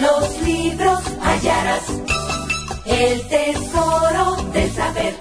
Los 0.00 0.42
libros 0.42 1.00
hallarás 1.20 2.02
el 2.84 3.28
tesoro 3.28 4.36
del 4.52 4.70
saber. 4.70 5.14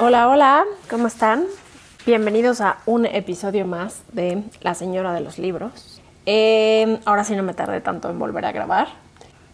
Hola, 0.00 0.28
hola, 0.28 0.64
¿cómo 0.90 1.06
están? 1.06 1.44
Bienvenidos 2.04 2.60
a 2.60 2.78
un 2.86 3.06
episodio 3.06 3.66
más 3.66 4.02
de 4.12 4.42
La 4.60 4.74
Señora 4.74 5.12
de 5.14 5.20
los 5.20 5.38
Libros. 5.38 6.02
Eh, 6.26 6.98
ahora 7.04 7.24
sí 7.24 7.34
no 7.36 7.42
me 7.42 7.54
tardé 7.54 7.80
tanto 7.80 8.10
en 8.10 8.18
volver 8.18 8.44
a 8.44 8.52
grabar. 8.52 8.88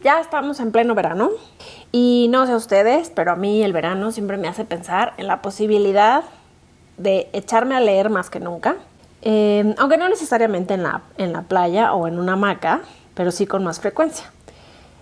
Ya 0.03 0.21
estamos 0.21 0.59
en 0.61 0.73
pleno 0.73 0.95
verano 0.95 1.31
y 1.93 2.29
no 2.31 2.47
sé 2.47 2.55
ustedes, 2.55 3.11
pero 3.11 3.33
a 3.33 3.37
mí 3.37 3.63
el 3.63 3.73
verano 3.73 4.11
siempre 4.11 4.37
me 4.37 4.49
hace 4.49 4.65
pensar 4.65 5.13
en 5.17 5.27
la 5.27 5.43
posibilidad 5.43 6.25
de 6.97 7.29
echarme 7.33 7.77
a 7.77 7.81
leer 7.81 8.11
más 8.11 8.31
que 8.31 8.41
nunca. 8.41 8.77
Eh, 9.23 9.75
aunque 9.79 9.99
no 9.99 10.09
necesariamente 10.09 10.75
en 10.75 10.83
la, 10.83 11.03
en 11.19 11.33
la 11.33 11.43
playa 11.43 11.93
o 11.93 12.09
en 12.09 12.19
una 12.19 12.33
hamaca, 12.33 12.81
pero 13.21 13.33
sí 13.33 13.47
con 13.47 13.63
más 13.63 13.81
frecuencia. 13.81 14.25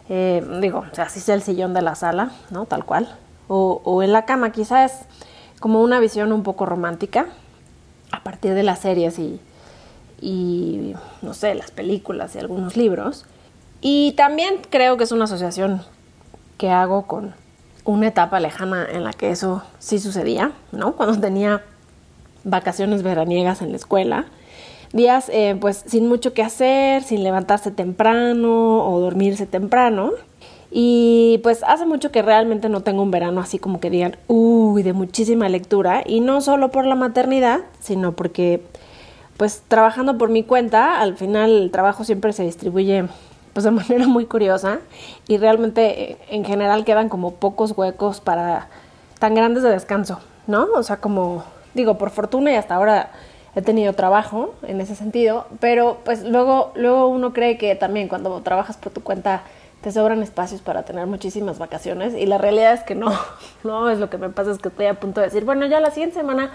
Eh, 0.08 0.44
digo, 0.60 0.84
o 0.90 0.92
sea, 0.92 1.04
así 1.04 1.20
sea 1.20 1.36
el 1.36 1.42
sillón 1.42 1.72
de 1.72 1.82
la 1.82 1.94
sala, 1.94 2.32
¿no? 2.50 2.66
Tal 2.66 2.84
cual. 2.84 3.16
O, 3.46 4.02
en 4.02 4.10
la 4.10 4.24
cama, 4.24 4.50
quizás 4.50 5.02
como 5.60 5.80
una 5.82 6.00
visión 6.00 6.32
un 6.32 6.42
poco 6.42 6.66
romántica 6.66 7.26
a 8.10 8.24
partir 8.24 8.54
de 8.54 8.64
las 8.64 8.80
series 8.80 9.20
y, 9.20 9.40
y, 10.20 10.96
no 11.22 11.32
sé, 11.32 11.54
las 11.54 11.70
películas 11.70 12.34
y 12.34 12.40
algunos 12.40 12.76
libros. 12.76 13.24
Y 13.82 14.14
también 14.16 14.62
creo 14.68 14.96
que 14.96 15.04
es 15.04 15.12
una 15.12 15.26
asociación 15.26 15.82
que 16.56 16.70
hago 16.70 17.06
con 17.06 17.36
una 17.84 18.08
etapa 18.08 18.40
lejana 18.40 18.84
en 18.90 19.04
la 19.04 19.12
que 19.12 19.30
eso 19.30 19.62
sí 19.78 20.00
sucedía, 20.00 20.50
¿no? 20.72 20.96
Cuando 20.96 21.20
tenía 21.20 21.62
vacaciones 22.42 23.04
veraniegas 23.04 23.62
en 23.62 23.70
la 23.70 23.76
escuela, 23.76 24.26
días 24.92 25.30
eh, 25.32 25.56
pues 25.60 25.84
sin 25.86 26.08
mucho 26.08 26.32
que 26.32 26.42
hacer, 26.42 27.02
sin 27.02 27.22
levantarse 27.24 27.70
temprano 27.70 28.84
o 28.88 29.00
dormirse 29.00 29.46
temprano. 29.46 30.12
Y 30.70 31.40
pues 31.42 31.62
hace 31.62 31.86
mucho 31.86 32.10
que 32.10 32.20
realmente 32.20 32.68
no 32.68 32.82
tengo 32.82 33.02
un 33.02 33.10
verano 33.10 33.40
así 33.40 33.58
como 33.58 33.80
que 33.80 33.88
digan, 33.88 34.16
uy, 34.26 34.82
de 34.82 34.92
muchísima 34.92 35.48
lectura. 35.48 36.02
Y 36.04 36.20
no 36.20 36.40
solo 36.40 36.70
por 36.70 36.84
la 36.84 36.94
maternidad, 36.94 37.60
sino 37.80 38.12
porque 38.12 38.62
pues 39.38 39.62
trabajando 39.68 40.18
por 40.18 40.28
mi 40.30 40.42
cuenta, 40.42 41.00
al 41.00 41.16
final 41.16 41.50
el 41.50 41.70
trabajo 41.70 42.04
siempre 42.04 42.32
se 42.32 42.42
distribuye 42.42 43.04
pues 43.54 43.64
de 43.64 43.70
manera 43.72 44.06
muy 44.06 44.26
curiosa 44.26 44.80
y 45.26 45.38
realmente 45.38 46.12
eh, 46.12 46.18
en 46.28 46.44
general 46.44 46.84
quedan 46.84 47.08
como 47.08 47.34
pocos 47.34 47.72
huecos 47.76 48.20
para 48.20 48.68
tan 49.18 49.34
grandes 49.34 49.62
de 49.62 49.70
descanso, 49.70 50.20
¿no? 50.46 50.66
O 50.74 50.82
sea, 50.82 50.98
como 50.98 51.44
digo, 51.74 51.98
por 51.98 52.10
fortuna 52.10 52.52
y 52.52 52.56
hasta 52.56 52.74
ahora 52.74 53.12
he 53.54 53.62
tenido 53.62 53.92
trabajo 53.92 54.54
en 54.62 54.80
ese 54.80 54.94
sentido, 54.94 55.46
pero 55.60 55.98
pues 56.04 56.22
luego, 56.24 56.72
luego 56.74 57.08
uno 57.08 57.32
cree 57.32 57.58
que 57.58 57.74
también 57.74 58.08
cuando 58.08 58.40
trabajas 58.42 58.76
por 58.76 58.92
tu 58.92 59.02
cuenta 59.02 59.42
te 59.80 59.92
sobran 59.92 60.22
espacios 60.22 60.60
para 60.60 60.82
tener 60.82 61.06
muchísimas 61.06 61.58
vacaciones 61.58 62.14
y 62.14 62.26
la 62.26 62.38
realidad 62.38 62.72
es 62.72 62.82
que 62.82 62.94
no, 62.94 63.12
no 63.64 63.90
es 63.90 63.98
lo 63.98 64.10
que 64.10 64.18
me 64.18 64.28
pasa, 64.28 64.50
es 64.50 64.58
que 64.58 64.68
estoy 64.68 64.86
a 64.86 64.94
punto 64.94 65.20
de 65.20 65.26
decir, 65.26 65.44
bueno, 65.44 65.66
ya 65.66 65.80
la 65.80 65.90
siguiente 65.90 66.16
semana 66.16 66.50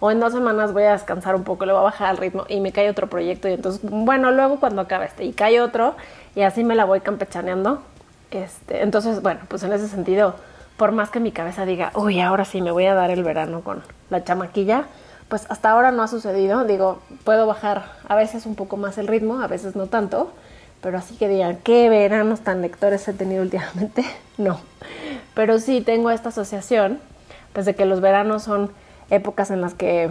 o 0.00 0.10
en 0.10 0.20
dos 0.20 0.32
semanas 0.32 0.72
voy 0.72 0.82
a 0.82 0.92
descansar 0.92 1.34
un 1.34 1.44
poco, 1.44 1.66
le 1.66 1.72
voy 1.72 1.80
a 1.80 1.84
bajar 1.84 2.10
el 2.10 2.18
ritmo 2.18 2.44
y 2.48 2.60
me 2.60 2.72
cae 2.72 2.90
otro 2.90 3.08
proyecto 3.08 3.48
y 3.48 3.52
entonces, 3.52 3.80
bueno, 3.82 4.30
luego 4.32 4.60
cuando 4.60 4.82
acabe 4.82 5.06
este 5.06 5.24
y 5.24 5.32
cae 5.32 5.60
otro 5.60 5.94
y 6.34 6.42
así 6.42 6.64
me 6.64 6.74
la 6.74 6.84
voy 6.84 7.00
campechaneando. 7.00 7.82
Este, 8.30 8.82
entonces, 8.82 9.22
bueno, 9.22 9.40
pues 9.48 9.62
en 9.62 9.72
ese 9.72 9.86
sentido, 9.88 10.34
por 10.76 10.90
más 10.90 11.10
que 11.10 11.20
mi 11.20 11.30
cabeza 11.30 11.64
diga, 11.64 11.92
uy, 11.94 12.20
ahora 12.20 12.44
sí 12.44 12.60
me 12.60 12.72
voy 12.72 12.86
a 12.86 12.94
dar 12.94 13.10
el 13.10 13.22
verano 13.22 13.60
con 13.60 13.82
la 14.10 14.24
chamaquilla, 14.24 14.86
pues 15.28 15.46
hasta 15.48 15.70
ahora 15.70 15.90
no 15.90 16.02
ha 16.02 16.08
sucedido. 16.08 16.64
Digo, 16.64 17.00
puedo 17.24 17.46
bajar 17.46 17.84
a 18.08 18.14
veces 18.14 18.46
un 18.46 18.54
poco 18.54 18.76
más 18.76 18.98
el 18.98 19.06
ritmo, 19.06 19.40
a 19.40 19.46
veces 19.46 19.76
no 19.76 19.86
tanto, 19.86 20.32
pero 20.80 20.98
así 20.98 21.16
que 21.16 21.28
digan, 21.28 21.58
¿qué 21.64 21.88
veranos 21.88 22.40
tan 22.40 22.60
lectores 22.60 23.06
he 23.08 23.12
tenido 23.12 23.42
últimamente? 23.42 24.04
No. 24.36 24.58
Pero 25.34 25.60
sí 25.60 25.80
tengo 25.80 26.10
esta 26.10 26.30
asociación, 26.30 26.98
pues 27.52 27.66
de 27.66 27.76
que 27.76 27.84
los 27.84 28.00
veranos 28.00 28.42
son 28.42 28.72
épocas 29.08 29.52
en 29.52 29.60
las 29.60 29.74
que 29.74 30.10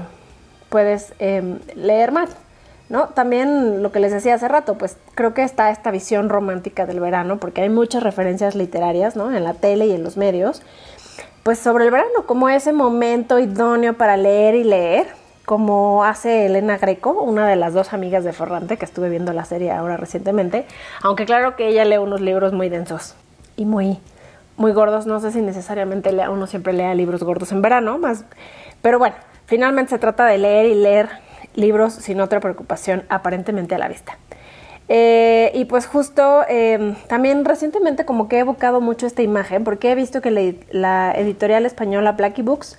puedes 0.69 1.13
eh, 1.19 1.59
leer 1.75 2.13
más. 2.13 2.29
¿No? 2.90 3.07
También 3.09 3.81
lo 3.81 3.91
que 3.91 4.00
les 4.00 4.12
decía 4.12 4.35
hace 4.35 4.47
rato, 4.47 4.78
pues 4.78 4.97
creo 5.16 5.34
que 5.34 5.44
está 5.44 5.72
esta 5.72 5.90
visión 5.90 6.29
romántica 6.29 6.85
del 6.85 7.00
verano, 7.00 7.38
porque 7.38 7.62
hay 7.62 7.69
muchas 7.69 8.03
referencias 8.03 8.56
literarias, 8.56 9.16
¿no? 9.16 9.35
En 9.35 9.44
la 9.44 9.56
tele 9.56 9.88
y 9.88 9.94
en 9.94 10.03
los 10.03 10.16
medios, 10.16 10.62
pues 11.44 11.59
sobre 11.59 11.86
el 11.86 11.92
verano, 11.92 12.26
como 12.26 12.50
ese 12.50 12.72
momento 12.72 13.38
idóneo 13.38 13.94
para 13.94 14.16
leer 14.16 14.56
y 14.56 14.64
leer, 14.64 15.08
como 15.46 16.06
hace 16.06 16.46
Elena 16.46 16.78
Greco, 16.78 17.12
una 17.22 17.48
de 17.48 17.58
las 17.58 17.74
dos 17.74 17.92
amigas 17.92 18.24
de 18.24 18.31
Ferrante 18.31 18.78
que 18.78 18.86
estuve 18.86 19.09
viendo 19.09 19.34
la 19.34 19.44
serie 19.44 19.72
ahora 19.72 19.98
recientemente, 19.98 20.66
aunque 21.02 21.26
claro 21.26 21.58
que 21.58 21.68
ella 21.68 21.84
lee 21.84 21.98
unos 21.98 22.22
libros 22.22 22.53
muy 22.53 22.70
densos 22.70 23.16
y 23.58 23.66
muy 23.66 24.00
muy 24.56 24.72
gordos, 24.72 25.08
no 25.08 25.20
sé 25.20 25.32
si 25.32 25.42
necesariamente 25.42 26.14
lea, 26.14 26.30
uno 26.30 26.46
siempre 26.46 26.74
lea 26.74 26.94
libros 26.94 27.24
gordos 27.24 27.52
en 27.52 27.62
verano, 27.62 27.98
más 27.98 28.24
pero 28.82 29.00
bueno, 29.00 29.16
finalmente 29.48 29.90
se 29.90 30.00
trata 30.00 30.26
de 30.26 30.38
leer 30.38 30.68
y 30.68 30.76
leer 30.76 31.09
libros 31.56 31.94
sin 31.94 32.22
otra 32.22 32.40
preocupación 32.40 33.03
aparentemente 33.09 33.76
a 33.76 33.80
la 33.80 33.90
vista. 33.90 34.18
Eh, 34.90 35.52
y 35.54 35.66
pues 35.66 35.86
justo 35.86 36.44
eh, 36.50 36.96
también 37.08 37.46
recientemente 37.46 38.04
como 38.04 38.28
que 38.28 38.36
he 38.38 38.40
evocado 38.40 38.82
mucho 38.82 39.08
esta 39.08 39.22
imagen 39.22 39.64
porque 39.64 39.92
he 39.92 39.96
visto 39.96 40.22
que 40.22 40.58
la, 40.72 41.12
editorial 41.14 41.66
española 41.66 42.12
Blacky 42.12 42.42
Books 42.42 42.78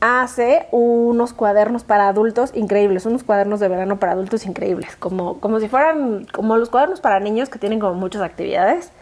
hace 0.00 0.66
unos 0.70 1.32
cuadernos 1.32 1.82
para 1.82 2.08
adultos 2.08 2.52
increíbles, 2.54 3.06
unos 3.06 3.24
cuadernos 3.24 3.58
de 3.60 3.68
verano 3.68 3.98
para 3.98 4.12
adultos 4.12 4.46
increíbles, 4.46 4.96
como, 4.96 5.40
como 5.40 5.58
si 5.58 5.68
fueran 5.68 6.26
como 6.32 6.56
los 6.56 6.70
cuadernos 6.70 7.00
para 7.00 7.18
niños 7.20 7.48
que 7.48 7.58
tienen 7.58 7.80
como 7.80 7.94
muchas 7.94 8.22
actividades, 8.22 8.92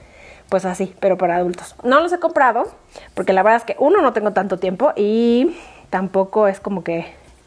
pues 0.49 0.65
así, 0.65 0.95
pero 1.01 1.17
para 1.17 1.37
adultos. 1.37 1.75
No 1.85 2.01
los 2.01 2.13
he 2.13 2.19
comprado 2.19 2.69
porque 3.15 3.33
la 3.33 3.43
verdad 3.43 3.59
es 3.59 3.65
que 3.65 3.77
uno 3.79 4.03
no 4.03 4.13
tengo 4.13 4.33
tanto 4.33 4.59
tiempo 4.59 4.93
y 4.97 5.57
tampoco 5.91 6.49
es 6.49 6.61
como 6.61 6.85
que, 6.85 7.07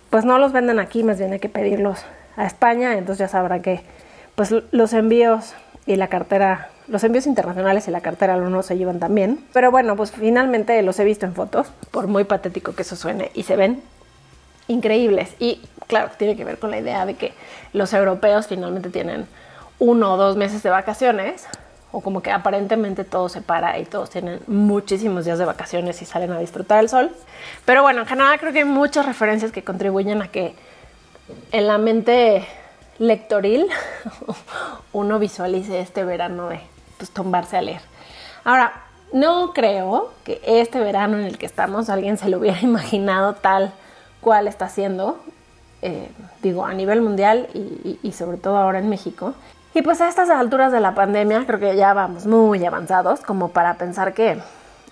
pues 0.09 0.23
no 0.23 0.37
los 0.37 0.51
venden 0.51 0.79
aquí, 0.79 1.03
más 1.03 1.17
bien 1.17 1.33
hay 1.33 1.39
que 1.39 1.49
pedirlos 1.49 2.05
a 2.35 2.45
España, 2.45 2.93
entonces 2.93 3.19
ya 3.19 3.27
sabrán 3.27 3.61
que 3.61 3.81
pues 4.35 4.53
los 4.71 4.93
envíos 4.93 5.53
y 5.85 5.95
la 5.95 6.07
cartera, 6.07 6.69
los 6.87 7.03
envíos 7.03 7.27
internacionales 7.27 7.87
y 7.87 7.91
la 7.91 8.01
cartera 8.01 8.37
no 8.37 8.63
se 8.63 8.77
llevan 8.77 8.99
también. 8.99 9.45
Pero 9.53 9.71
bueno, 9.71 9.95
pues 9.95 10.11
finalmente 10.11 10.81
los 10.81 10.99
he 10.99 11.03
visto 11.03 11.25
en 11.25 11.33
fotos, 11.33 11.67
por 11.91 12.07
muy 12.07 12.23
patético 12.23 12.73
que 12.75 12.81
eso 12.81 12.95
suene, 12.95 13.31
y 13.33 13.43
se 13.43 13.55
ven 13.55 13.83
increíbles. 14.67 15.35
Y 15.39 15.61
claro, 15.87 16.11
tiene 16.17 16.35
que 16.35 16.45
ver 16.45 16.57
con 16.57 16.71
la 16.71 16.79
idea 16.79 17.05
de 17.05 17.15
que 17.15 17.33
los 17.73 17.93
europeos 17.93 18.47
finalmente 18.47 18.89
tienen 18.89 19.27
uno 19.79 20.13
o 20.13 20.17
dos 20.17 20.37
meses 20.37 20.63
de 20.63 20.69
vacaciones, 20.69 21.45
o 21.91 22.01
como 22.01 22.23
que 22.23 22.31
aparentemente 22.31 23.03
todo 23.03 23.29
se 23.29 23.41
para 23.41 23.77
y 23.77 23.85
todos 23.85 24.09
tienen 24.09 24.39
muchísimos 24.47 25.25
días 25.25 25.37
de 25.37 25.45
vacaciones 25.45 26.01
y 26.01 26.05
salen 26.05 26.31
a 26.31 26.39
disfrutar 26.39 26.79
el 26.79 26.89
sol. 26.89 27.11
Pero 27.65 27.83
bueno, 27.83 28.01
en 28.01 28.07
general 28.07 28.39
creo 28.39 28.51
que 28.51 28.59
hay 28.59 28.65
muchas 28.65 29.05
referencias 29.05 29.51
que 29.51 29.63
contribuyen 29.63 30.23
a 30.23 30.29
que 30.29 30.55
en 31.51 31.67
la 31.67 31.77
mente 31.77 32.47
lectoril 32.99 33.67
uno 34.93 35.19
visualice 35.19 35.79
este 35.79 36.03
verano 36.03 36.49
de 36.49 36.61
pues, 36.97 37.11
tumbarse 37.11 37.57
a 37.57 37.61
leer. 37.61 37.81
Ahora, 38.43 38.73
no 39.11 39.53
creo 39.53 40.11
que 40.23 40.41
este 40.45 40.79
verano 40.79 41.17
en 41.17 41.25
el 41.25 41.37
que 41.37 41.45
estamos 41.45 41.89
alguien 41.89 42.17
se 42.17 42.29
lo 42.29 42.39
hubiera 42.39 42.59
imaginado 42.61 43.35
tal 43.35 43.73
cual 44.21 44.47
está 44.47 44.69
siendo, 44.69 45.19
eh, 45.81 46.09
digo, 46.41 46.65
a 46.65 46.73
nivel 46.73 47.01
mundial 47.01 47.47
y, 47.53 47.99
y 48.01 48.11
sobre 48.13 48.37
todo 48.37 48.57
ahora 48.57 48.79
en 48.79 48.89
México. 48.89 49.33
Y 49.75 49.81
pues 49.81 50.01
a 50.01 50.07
estas 50.07 50.29
alturas 50.29 50.71
de 50.71 50.79
la 50.79 50.93
pandemia 50.93 51.45
creo 51.45 51.59
que 51.59 51.75
ya 51.75 51.93
vamos 51.93 52.27
muy 52.27 52.63
avanzados 52.63 53.21
como 53.21 53.49
para 53.49 53.73
pensar 53.75 54.13
que 54.13 54.37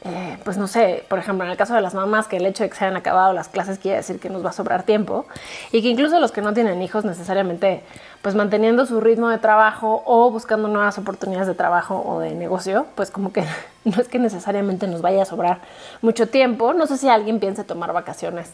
eh, 0.03 0.39
pues 0.43 0.57
no 0.57 0.67
sé, 0.67 1.03
por 1.07 1.19
ejemplo, 1.19 1.45
en 1.45 1.51
el 1.51 1.57
caso 1.57 1.75
de 1.75 1.81
las 1.81 1.93
mamás, 1.93 2.27
que 2.27 2.37
el 2.37 2.45
hecho 2.47 2.63
de 2.63 2.71
que 2.71 2.75
se 2.75 2.85
hayan 2.85 2.97
acabado 2.97 3.33
las 3.33 3.49
clases 3.49 3.77
quiere 3.77 3.97
decir 3.97 4.19
que 4.19 4.31
nos 4.31 4.43
va 4.43 4.49
a 4.49 4.53
sobrar 4.53 4.81
tiempo 4.81 5.27
y 5.71 5.83
que 5.83 5.89
incluso 5.89 6.19
los 6.19 6.31
que 6.31 6.41
no 6.41 6.55
tienen 6.55 6.81
hijos 6.81 7.05
necesariamente, 7.05 7.83
pues 8.23 8.33
manteniendo 8.33 8.87
su 8.87 8.99
ritmo 8.99 9.29
de 9.29 9.37
trabajo 9.37 10.01
o 10.07 10.31
buscando 10.31 10.67
nuevas 10.67 10.97
oportunidades 10.97 11.47
de 11.47 11.53
trabajo 11.53 12.01
o 12.03 12.19
de 12.19 12.33
negocio, 12.33 12.87
pues 12.95 13.11
como 13.11 13.31
que 13.31 13.43
no 13.85 14.01
es 14.01 14.07
que 14.07 14.17
necesariamente 14.17 14.87
nos 14.87 15.03
vaya 15.03 15.21
a 15.21 15.25
sobrar 15.25 15.59
mucho 16.01 16.27
tiempo. 16.27 16.73
No 16.73 16.87
sé 16.87 16.97
si 16.97 17.07
alguien 17.07 17.39
piensa 17.39 17.63
tomar 17.63 17.93
vacaciones 17.93 18.51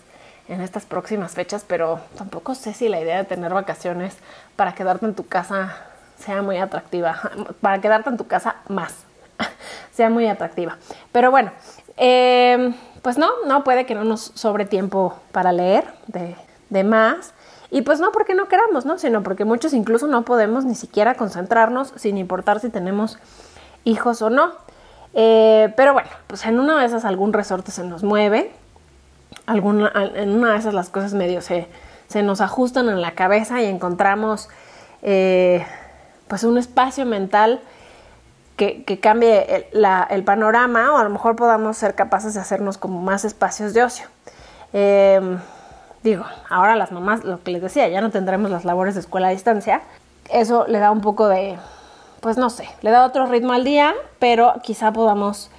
en 0.50 0.60
estas 0.60 0.86
próximas 0.86 1.32
fechas, 1.32 1.64
pero 1.66 2.02
tampoco 2.18 2.56
sé 2.56 2.74
si 2.74 2.90
la 2.90 3.00
idea 3.00 3.18
de 3.18 3.24
tener 3.24 3.54
vacaciones 3.54 4.18
para 4.58 4.74
quedarte 4.74 5.06
en 5.06 5.14
tu 5.14 5.26
casa 5.26 5.78
sea 6.18 6.42
muy 6.42 6.58
atractiva, 6.58 7.22
para 7.62 7.80
quedarte 7.80 8.10
en 8.10 8.18
tu 8.18 8.28
casa 8.28 8.58
más 8.68 9.08
sea 9.98 10.10
muy 10.10 10.28
atractiva. 10.28 10.78
Pero 11.12 11.32
bueno, 11.32 11.52
eh, 11.98 12.74
pues 13.02 13.18
no, 13.18 13.30
no 13.48 13.64
puede 13.64 13.86
que 13.86 13.96
no 13.96 14.04
nos 14.04 14.32
sobre 14.36 14.66
tiempo 14.66 15.16
para 15.32 15.52
leer 15.52 15.86
de, 16.08 16.36
de 16.70 16.84
más. 16.84 17.34
Y 17.70 17.82
pues 17.82 18.00
no 18.00 18.12
porque 18.14 18.34
no 18.34 18.48
queramos, 18.48 18.86
¿no? 18.86 18.98
Sino 18.98 19.24
porque 19.24 19.44
muchos 19.44 19.74
incluso 19.74 20.08
no 20.08 20.24
podemos 20.24 20.64
ni 20.64 20.76
siquiera 20.76 21.16
concentrarnos 21.16 21.92
sin 21.98 22.18
importar 22.18 22.62
si 22.62 22.70
tenemos 22.70 23.18
hijos 23.84 24.22
o 24.22 24.30
no. 24.30 24.54
Eh, 25.14 25.74
pero 25.76 25.94
bueno, 25.94 26.10
pues 26.28 26.46
en 26.46 26.60
una 26.60 26.80
de 26.80 26.86
esas 26.86 27.04
algún 27.04 27.34
resorte 27.34 27.72
se 27.72 27.84
nos 27.84 28.04
mueve, 28.04 28.52
alguna, 29.48 29.92
en 30.16 30.30
una 30.30 30.54
de 30.54 30.60
esas 30.60 30.74
las 30.74 30.90
cosas 30.90 31.14
medio 31.14 31.42
se, 31.42 31.68
se 32.08 32.22
nos 32.22 32.40
ajustan 32.40 32.88
en 32.88 33.02
la 33.02 33.12
cabeza 33.16 33.62
y 33.62 33.66
encontramos 33.66 34.48
eh, 35.02 35.66
pues 36.28 36.44
un 36.44 36.58
espacio 36.58 37.06
mental 37.06 37.62
que, 38.57 39.00
cambie 39.00 39.69
el, 39.71 40.24
panorama 40.24 40.92
o 40.94 40.98
a 40.98 41.04
lo 41.04 41.12
mejor 41.12 41.36
podamos 41.36 41.77
ser 41.77 41.94
capaces 41.94 42.33
de 42.33 42.39
hacernos 42.39 42.77
como 42.80 43.01
más 43.01 43.24
espacios 43.24 43.74
de 43.74 43.83
ocio. 43.83 44.07
Em, 44.74 45.38
digo, 46.04 46.25
ahora 46.50 46.75
las 46.75 46.92
mamás, 46.92 47.24
lo 47.24 47.42
que 47.44 47.51
les 47.51 47.62
decía, 47.62 47.88
ya 47.88 48.01
no 48.01 48.09
tendremos 48.09 48.50
las 48.50 48.65
labores 48.65 48.95
de 48.95 49.01
escuela 49.01 49.27
a 49.27 49.31
distancia. 49.31 49.81
Eso 50.30 50.65
le 50.68 50.80
da 50.80 50.92
un 50.92 51.01
poco 51.01 51.27
de, 51.27 51.57
pues 52.19 52.38
no 52.38 52.50
sé, 52.50 52.68
le 52.81 52.89
da 52.89 53.06
otro 53.06 53.27
ritmo 53.27 53.54
al 53.54 53.63
día, 53.63 53.94
pero 54.18 54.56
quizá 54.63 54.92
podamos 54.92 55.51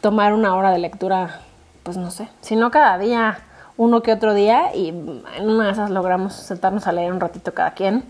tomar 0.00 0.32
una 0.32 0.54
hora 0.54 0.70
de 0.70 0.78
lectura, 0.78 1.40
pues 1.82 1.96
no 1.96 2.12
sé, 2.12 2.28
si 2.40 2.54
no 2.54 2.70
cada 2.70 2.98
día, 2.98 3.40
uno 3.76 4.02
que 4.02 4.12
otro 4.12 4.32
día 4.32 4.74
y 4.74 4.88
en 4.90 5.48
una 5.48 5.66
de 5.66 5.72
esas 5.72 5.90
logramos 5.90 6.34
sentarnos 6.34 6.86
a 6.86 6.92
leer 6.92 7.12
un 7.12 7.20
ratito 7.20 7.52
cada 7.52 7.72
quien 7.72 8.04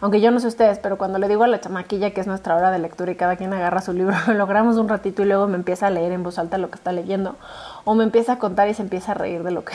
aunque 0.00 0.20
yo 0.20 0.30
no 0.30 0.40
sé 0.40 0.46
ustedes, 0.46 0.78
pero 0.78 0.98
cuando 0.98 1.18
le 1.18 1.28
digo 1.28 1.44
a 1.44 1.46
la 1.46 1.60
chamaquilla 1.60 2.10
que 2.10 2.20
es 2.20 2.26
nuestra 2.26 2.54
hora 2.54 2.70
de 2.70 2.78
lectura 2.78 3.10
y 3.10 3.14
cada 3.14 3.36
quien 3.36 3.52
agarra 3.52 3.80
su 3.80 3.92
libro, 3.92 4.14
logramos 4.34 4.76
un 4.76 4.88
ratito 4.88 5.22
y 5.22 5.24
luego 5.24 5.46
me 5.46 5.56
empieza 5.56 5.86
a 5.86 5.90
leer 5.90 6.12
en 6.12 6.22
voz 6.22 6.38
alta 6.38 6.58
lo 6.58 6.68
que 6.68 6.76
está 6.76 6.92
leyendo. 6.92 7.36
O 7.84 7.94
me 7.94 8.04
empieza 8.04 8.34
a 8.34 8.38
contar 8.38 8.68
y 8.68 8.74
se 8.74 8.82
empieza 8.82 9.12
a 9.12 9.14
reír 9.14 9.42
de 9.42 9.50
lo 9.52 9.64
que... 9.64 9.72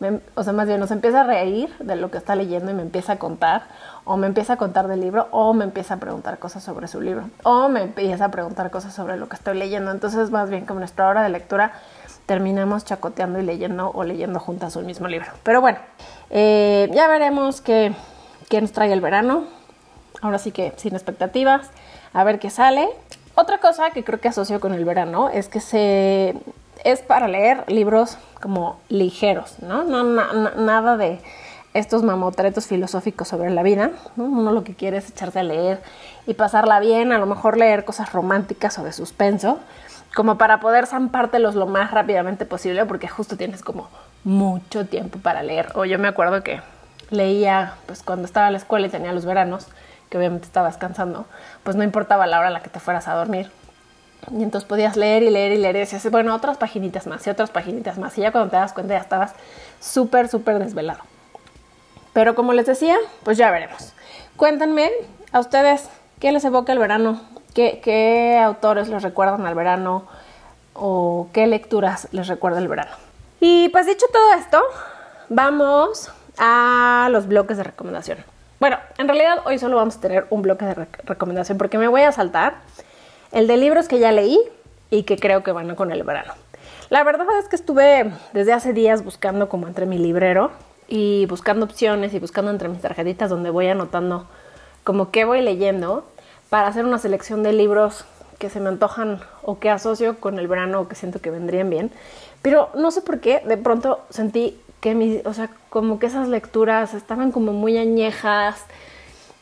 o 0.34 0.42
sea, 0.42 0.52
más 0.52 0.66
bien, 0.66 0.80
nos 0.80 0.90
empieza 0.90 1.20
a 1.20 1.24
reír 1.24 1.76
de 1.78 1.96
lo 1.96 2.10
que 2.10 2.18
está 2.18 2.36
leyendo 2.36 2.70
y 2.70 2.74
me 2.74 2.82
empieza 2.82 3.14
a 3.14 3.18
contar. 3.18 3.64
O 4.04 4.16
me 4.16 4.28
empieza 4.28 4.54
a 4.54 4.56
contar 4.56 4.86
del 4.86 5.00
libro, 5.00 5.28
o 5.30 5.52
me 5.52 5.64
empieza 5.64 5.94
a 5.94 5.96
preguntar 5.98 6.38
cosas 6.38 6.62
sobre 6.62 6.88
su 6.88 7.00
libro. 7.00 7.28
O 7.42 7.68
me 7.68 7.82
empieza 7.82 8.26
a 8.26 8.30
preguntar 8.30 8.70
cosas 8.70 8.94
sobre 8.94 9.16
lo 9.16 9.28
que 9.28 9.36
estoy 9.36 9.58
leyendo. 9.58 9.90
Entonces, 9.90 10.30
más 10.30 10.48
bien, 10.48 10.64
como 10.64 10.78
nuestra 10.78 11.08
hora 11.08 11.22
de 11.22 11.28
lectura, 11.28 11.72
terminamos 12.24 12.84
chacoteando 12.84 13.40
y 13.40 13.42
leyendo 13.42 13.90
o 13.90 14.04
leyendo 14.04 14.38
juntas 14.38 14.76
un 14.76 14.86
mismo 14.86 15.08
libro. 15.08 15.28
Pero 15.42 15.60
bueno, 15.60 15.78
eh, 16.30 16.88
ya 16.94 17.08
veremos 17.08 17.60
que 17.60 17.94
qué 18.48 18.60
nos 18.60 18.72
trae 18.72 18.92
el 18.92 19.00
verano. 19.00 19.44
Ahora 20.22 20.38
sí 20.38 20.50
que 20.50 20.72
sin 20.76 20.94
expectativas, 20.94 21.70
a 22.12 22.24
ver 22.24 22.38
qué 22.38 22.50
sale. 22.50 22.88
Otra 23.34 23.58
cosa 23.58 23.90
que 23.90 24.02
creo 24.02 24.20
que 24.20 24.28
asocio 24.28 24.60
con 24.60 24.72
el 24.72 24.84
verano 24.84 25.28
es 25.28 25.48
que 25.48 25.60
se 25.60 26.34
es 26.84 27.00
para 27.00 27.26
leer 27.28 27.64
libros 27.70 28.16
como 28.40 28.78
ligeros, 28.88 29.56
¿no? 29.60 29.84
no 29.84 30.04
nada 30.04 30.96
de 30.96 31.20
estos 31.74 32.02
mamotretos 32.02 32.66
filosóficos 32.66 33.28
sobre 33.28 33.50
la 33.50 33.62
vida. 33.62 33.90
Uno 34.16 34.52
lo 34.52 34.64
que 34.64 34.74
quiere 34.74 34.98
es 34.98 35.10
echarse 35.10 35.40
a 35.40 35.42
leer 35.42 35.82
y 36.26 36.34
pasarla 36.34 36.80
bien, 36.80 37.12
a 37.12 37.18
lo 37.18 37.26
mejor 37.26 37.58
leer 37.58 37.84
cosas 37.84 38.12
románticas 38.12 38.78
o 38.78 38.84
de 38.84 38.92
suspenso, 38.92 39.58
como 40.14 40.38
para 40.38 40.60
poder 40.60 40.86
zampártelos 40.86 41.54
lo 41.54 41.66
más 41.66 41.90
rápidamente 41.90 42.46
posible, 42.46 42.86
porque 42.86 43.08
justo 43.08 43.36
tienes 43.36 43.62
como 43.62 43.88
mucho 44.24 44.86
tiempo 44.86 45.18
para 45.18 45.42
leer. 45.42 45.68
O 45.74 45.84
yo 45.84 45.98
me 45.98 46.08
acuerdo 46.08 46.42
que 46.42 46.60
leía 47.10 47.74
pues 47.86 48.02
cuando 48.02 48.26
estaba 48.26 48.46
en 48.46 48.52
la 48.52 48.58
escuela 48.58 48.86
y 48.86 48.90
tenía 48.90 49.12
los 49.12 49.24
veranos, 49.24 49.66
que 50.10 50.18
obviamente 50.18 50.46
estaba 50.46 50.68
descansando, 50.68 51.26
pues 51.62 51.76
no 51.76 51.82
importaba 51.82 52.26
la 52.26 52.38
hora 52.38 52.48
a 52.48 52.50
la 52.50 52.60
que 52.62 52.70
te 52.70 52.80
fueras 52.80 53.08
a 53.08 53.14
dormir. 53.14 53.50
Y 54.30 54.42
entonces 54.42 54.66
podías 54.66 54.96
leer 54.96 55.22
y 55.22 55.30
leer 55.30 55.52
y 55.52 55.58
leer 55.58 55.76
y 55.76 55.80
decías, 55.80 56.10
bueno, 56.10 56.34
otras 56.34 56.56
paginitas 56.56 57.06
más 57.06 57.26
y 57.26 57.30
otras 57.30 57.50
paginitas 57.50 57.98
más. 57.98 58.16
Y 58.18 58.22
ya 58.22 58.32
cuando 58.32 58.50
te 58.50 58.56
das 58.56 58.72
cuenta 58.72 58.94
ya 58.94 59.00
estabas 59.00 59.34
súper, 59.80 60.28
súper 60.28 60.58
desvelado. 60.58 61.00
Pero 62.12 62.34
como 62.34 62.52
les 62.52 62.66
decía, 62.66 62.96
pues 63.24 63.36
ya 63.36 63.50
veremos. 63.50 63.92
Cuéntenme 64.36 64.90
a 65.32 65.40
ustedes 65.40 65.88
qué 66.18 66.32
les 66.32 66.44
evoca 66.44 66.72
el 66.72 66.78
verano, 66.78 67.20
qué, 67.54 67.80
qué 67.82 68.38
autores 68.42 68.88
les 68.88 69.02
recuerdan 69.02 69.46
al 69.46 69.54
verano 69.54 70.06
o 70.72 71.28
qué 71.32 71.46
lecturas 71.46 72.08
les 72.12 72.26
recuerda 72.26 72.58
el 72.58 72.68
verano. 72.68 72.92
Y 73.40 73.68
pues 73.68 73.86
dicho 73.86 74.06
todo 74.12 74.32
esto, 74.32 74.62
vamos 75.28 76.10
a 76.38 77.08
los 77.10 77.26
bloques 77.26 77.56
de 77.56 77.64
recomendación. 77.64 78.18
Bueno, 78.58 78.78
en 78.98 79.08
realidad 79.08 79.38
hoy 79.44 79.58
solo 79.58 79.76
vamos 79.76 79.96
a 79.96 80.00
tener 80.00 80.26
un 80.30 80.42
bloque 80.42 80.64
de 80.64 80.86
recomendación 81.04 81.58
porque 81.58 81.78
me 81.78 81.88
voy 81.88 82.02
a 82.02 82.12
saltar 82.12 82.54
el 83.32 83.46
de 83.46 83.56
libros 83.56 83.88
que 83.88 83.98
ya 83.98 84.12
leí 84.12 84.40
y 84.90 85.02
que 85.02 85.16
creo 85.16 85.42
que 85.42 85.52
van 85.52 85.74
con 85.74 85.92
el 85.92 86.02
verano. 86.04 86.32
La 86.88 87.04
verdad 87.04 87.26
es 87.38 87.48
que 87.48 87.56
estuve 87.56 88.12
desde 88.32 88.52
hace 88.52 88.72
días 88.72 89.04
buscando 89.04 89.48
como 89.48 89.66
entre 89.66 89.86
mi 89.86 89.98
librero 89.98 90.52
y 90.88 91.26
buscando 91.26 91.66
opciones 91.66 92.14
y 92.14 92.18
buscando 92.18 92.50
entre 92.50 92.68
mis 92.68 92.80
tarjetitas 92.80 93.28
donde 93.28 93.50
voy 93.50 93.66
anotando 93.68 94.26
como 94.84 95.10
qué 95.10 95.24
voy 95.24 95.42
leyendo 95.42 96.06
para 96.48 96.68
hacer 96.68 96.84
una 96.84 96.98
selección 96.98 97.42
de 97.42 97.52
libros 97.52 98.04
que 98.38 98.50
se 98.50 98.60
me 98.60 98.68
antojan 98.68 99.20
o 99.42 99.58
que 99.58 99.68
asocio 99.68 100.20
con 100.20 100.38
el 100.38 100.46
verano 100.46 100.80
o 100.80 100.88
que 100.88 100.94
siento 100.94 101.20
que 101.20 101.30
vendrían 101.30 101.70
bien. 101.70 101.90
Pero 102.42 102.70
no 102.74 102.90
sé 102.90 103.00
por 103.00 103.20
qué, 103.20 103.40
de 103.40 103.56
pronto 103.56 104.00
sentí 104.10 104.60
que 104.80 105.22
o 105.24 105.32
sea, 105.32 105.50
como 105.70 105.98
que 105.98 106.06
esas 106.06 106.28
lecturas 106.28 106.94
estaban 106.94 107.32
como 107.32 107.52
muy 107.52 107.78
añejas. 107.78 108.64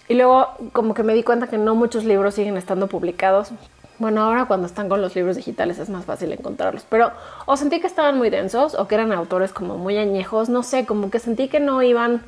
Y 0.08 0.14
luego 0.14 0.48
como 0.72 0.94
que 0.94 1.02
me 1.02 1.14
di 1.14 1.22
cuenta 1.22 1.46
que 1.46 1.58
no 1.58 1.74
muchos 1.74 2.04
libros 2.04 2.34
siguen 2.34 2.56
estando 2.56 2.88
publicados. 2.88 3.52
Bueno, 3.98 4.22
ahora 4.22 4.46
cuando 4.46 4.66
están 4.66 4.88
con 4.88 5.00
los 5.00 5.14
libros 5.14 5.36
digitales 5.36 5.78
es 5.78 5.88
más 5.88 6.04
fácil 6.04 6.32
encontrarlos, 6.32 6.84
pero 6.88 7.12
o 7.46 7.56
sentí 7.56 7.80
que 7.80 7.86
estaban 7.86 8.18
muy 8.18 8.28
densos 8.28 8.74
o 8.74 8.88
que 8.88 8.96
eran 8.96 9.12
autores 9.12 9.52
como 9.52 9.78
muy 9.78 9.98
añejos, 9.98 10.48
no 10.48 10.64
sé, 10.64 10.84
como 10.84 11.10
que 11.10 11.20
sentí 11.20 11.48
que 11.48 11.60
no 11.60 11.80
iban 11.80 12.22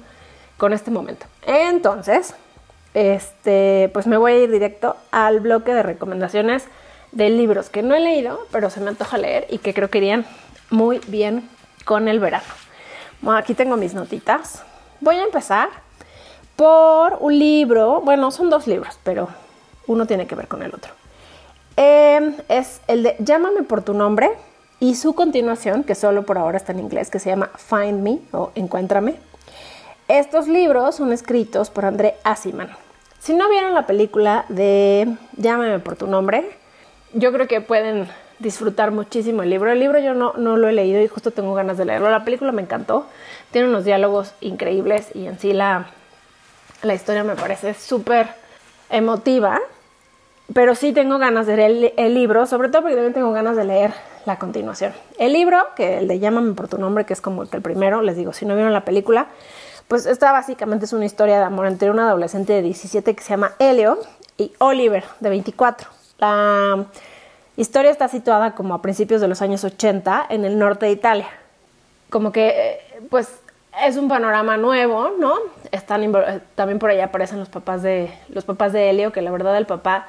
con 0.58 0.72
este 0.72 0.92
momento. 0.92 1.26
Entonces, 1.42 2.34
este, 2.94 3.90
pues 3.92 4.06
me 4.06 4.16
voy 4.16 4.32
a 4.32 4.38
ir 4.44 4.50
directo 4.50 4.96
al 5.10 5.40
bloque 5.40 5.74
de 5.74 5.82
recomendaciones 5.82 6.64
de 7.12 7.30
libros 7.30 7.68
que 7.68 7.82
no 7.82 7.94
he 7.94 8.00
leído, 8.00 8.46
pero 8.52 8.70
se 8.70 8.80
me 8.80 8.88
antoja 8.88 9.18
leer 9.18 9.46
y 9.50 9.58
que 9.58 9.74
creo 9.74 9.90
que 9.90 9.98
irían 9.98 10.24
muy 10.70 11.00
bien 11.08 11.48
con 11.84 12.08
el 12.08 12.20
verano. 12.20 12.46
Aquí 13.34 13.54
tengo 13.54 13.76
mis 13.76 13.94
notitas. 13.94 14.62
Voy 15.00 15.16
a 15.16 15.24
empezar 15.24 15.68
por 16.54 17.18
un 17.20 17.38
libro, 17.38 18.00
bueno, 18.00 18.30
son 18.30 18.50
dos 18.50 18.66
libros, 18.66 18.98
pero 19.02 19.28
uno 19.86 20.06
tiene 20.06 20.26
que 20.26 20.34
ver 20.34 20.48
con 20.48 20.62
el 20.62 20.74
otro. 20.74 20.92
Em, 21.76 22.34
es 22.48 22.80
el 22.86 23.02
de 23.02 23.16
Llámame 23.18 23.62
por 23.62 23.82
tu 23.82 23.94
nombre 23.94 24.30
y 24.80 24.94
su 24.94 25.14
continuación, 25.14 25.82
que 25.84 25.94
solo 25.94 26.24
por 26.24 26.38
ahora 26.38 26.56
está 26.56 26.72
en 26.72 26.78
inglés, 26.78 27.10
que 27.10 27.18
se 27.18 27.30
llama 27.30 27.50
Find 27.56 28.02
Me 28.02 28.20
o 28.32 28.52
Encuéntrame. 28.54 29.16
Estos 30.08 30.46
libros 30.46 30.94
son 30.94 31.12
escritos 31.12 31.68
por 31.68 31.84
André 31.84 32.14
Asiman. 32.22 32.70
Si 33.18 33.34
no 33.34 33.50
vieron 33.50 33.74
la 33.74 33.86
película 33.86 34.44
de 34.48 35.16
Llámame 35.36 35.80
por 35.80 35.96
tu 35.96 36.06
nombre, 36.06 36.48
yo 37.12 37.32
creo 37.32 37.48
que 37.48 37.60
pueden 37.60 38.08
disfrutar 38.38 38.90
muchísimo 38.90 39.42
el 39.42 39.50
libro. 39.50 39.70
El 39.70 39.80
libro 39.80 39.98
yo 39.98 40.14
no, 40.14 40.32
no 40.36 40.56
lo 40.56 40.68
he 40.68 40.72
leído 40.72 41.00
y 41.00 41.08
justo 41.08 41.30
tengo 41.30 41.54
ganas 41.54 41.78
de 41.78 41.84
leerlo. 41.84 42.10
La 42.10 42.24
película 42.24 42.52
me 42.52 42.62
encantó, 42.62 43.06
tiene 43.50 43.68
unos 43.68 43.84
diálogos 43.84 44.34
increíbles 44.40 45.08
y 45.14 45.26
en 45.26 45.38
sí 45.38 45.52
la, 45.52 45.86
la 46.82 46.94
historia 46.94 47.24
me 47.24 47.36
parece 47.36 47.74
súper 47.74 48.28
emotiva. 48.90 49.60
Pero 50.54 50.76
sí 50.76 50.92
tengo 50.92 51.18
ganas 51.18 51.46
de 51.48 51.56
leer 51.56 51.94
el, 51.96 52.14
libro, 52.14 52.46
sobre 52.46 52.68
todo 52.68 52.82
porque 52.82 52.94
también 52.94 53.14
tengo 53.14 53.32
ganas 53.32 53.56
de 53.56 53.64
leer 53.64 53.92
la 54.26 54.38
continuación. 54.38 54.92
El 55.18 55.32
libro, 55.32 55.58
que 55.74 55.98
el 55.98 56.06
de 56.06 56.20
Llámame 56.20 56.54
por 56.54 56.68
tu 56.68 56.78
nombre, 56.78 57.04
que 57.04 57.14
es 57.14 57.20
como 57.20 57.42
el 57.42 57.48
primero, 57.62 58.00
les 58.00 58.16
digo, 58.16 58.32
si 58.32 58.46
no 58.46 58.54
vieron 58.54 58.72
la 58.72 58.84
película, 58.84 59.26
pues 59.88 60.06
esta 60.06 60.30
básicamente 60.30 60.84
es 60.84 60.92
una 60.92 61.04
historia 61.04 61.38
de 61.38 61.44
amor 61.44 61.66
entre 61.66 61.90
un 61.90 61.98
adolescente 61.98 62.52
de 62.52 62.62
17 62.62 63.14
que 63.16 63.22
se 63.22 63.30
llama 63.30 63.54
Helio 63.58 63.98
y 64.38 64.52
Oliver, 64.58 65.04
de 65.18 65.30
24. 65.30 65.88
La 66.18 66.86
historia 67.56 67.90
está 67.90 68.08
situada 68.08 68.54
como 68.54 68.74
a 68.74 68.82
principios 68.82 69.20
de 69.20 69.28
los 69.28 69.42
años 69.42 69.64
80 69.64 70.26
en 70.28 70.44
el 70.44 70.58
norte 70.58 70.86
de 70.86 70.92
Italia. 70.92 71.28
Como 72.10 72.32
que, 72.32 72.48
eh, 72.48 73.00
pues, 73.10 73.40
es 73.84 73.96
un 73.96 74.08
panorama 74.08 74.56
nuevo, 74.56 75.10
¿no? 75.18 75.34
Están 75.70 76.02
eh, 76.02 76.40
también 76.54 76.78
por 76.78 76.90
allá 76.90 77.06
aparecen 77.06 77.38
los 77.38 77.48
papás 77.48 77.82
de 77.82 78.10
los 78.28 78.44
papás 78.44 78.72
de 78.72 78.90
Helio, 78.90 79.12
que 79.12 79.22
la 79.22 79.30
verdad 79.30 79.56
el 79.56 79.66
papá 79.66 80.06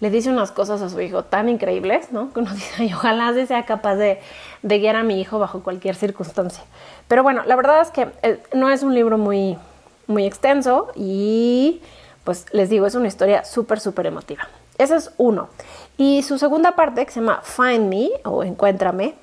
le 0.00 0.10
dice 0.10 0.30
unas 0.30 0.50
cosas 0.50 0.80
a 0.82 0.88
su 0.88 1.00
hijo 1.00 1.24
tan 1.24 1.48
increíbles, 1.48 2.12
¿no? 2.12 2.32
Que 2.32 2.40
uno 2.40 2.50
dice, 2.54 2.90
ojalá 2.94 3.34
sea 3.46 3.64
capaz 3.64 3.96
de, 3.96 4.20
de, 4.62 4.78
guiar 4.78 4.96
a 4.96 5.02
mi 5.02 5.20
hijo 5.20 5.38
bajo 5.38 5.62
cualquier 5.62 5.94
circunstancia. 5.94 6.64
Pero 7.08 7.22
bueno, 7.22 7.42
la 7.46 7.56
verdad 7.56 7.80
es 7.80 7.90
que 7.90 8.08
eh, 8.22 8.42
no 8.54 8.70
es 8.70 8.82
un 8.82 8.94
libro 8.94 9.18
muy, 9.18 9.58
muy 10.06 10.24
extenso 10.24 10.90
y, 10.94 11.82
pues 12.24 12.46
les 12.52 12.70
digo, 12.70 12.86
es 12.86 12.94
una 12.94 13.08
historia 13.08 13.44
súper, 13.44 13.80
súper 13.80 14.06
emotiva. 14.06 14.48
Ese 14.80 14.96
es 14.96 15.12
uno. 15.18 15.50
Y 15.98 16.22
su 16.22 16.38
segunda 16.38 16.74
parte, 16.74 17.04
que 17.04 17.12
se 17.12 17.20
llama 17.20 17.42
Find 17.42 17.90
Me 17.90 18.08
o 18.24 18.42
Encuéntrame, 18.42 19.14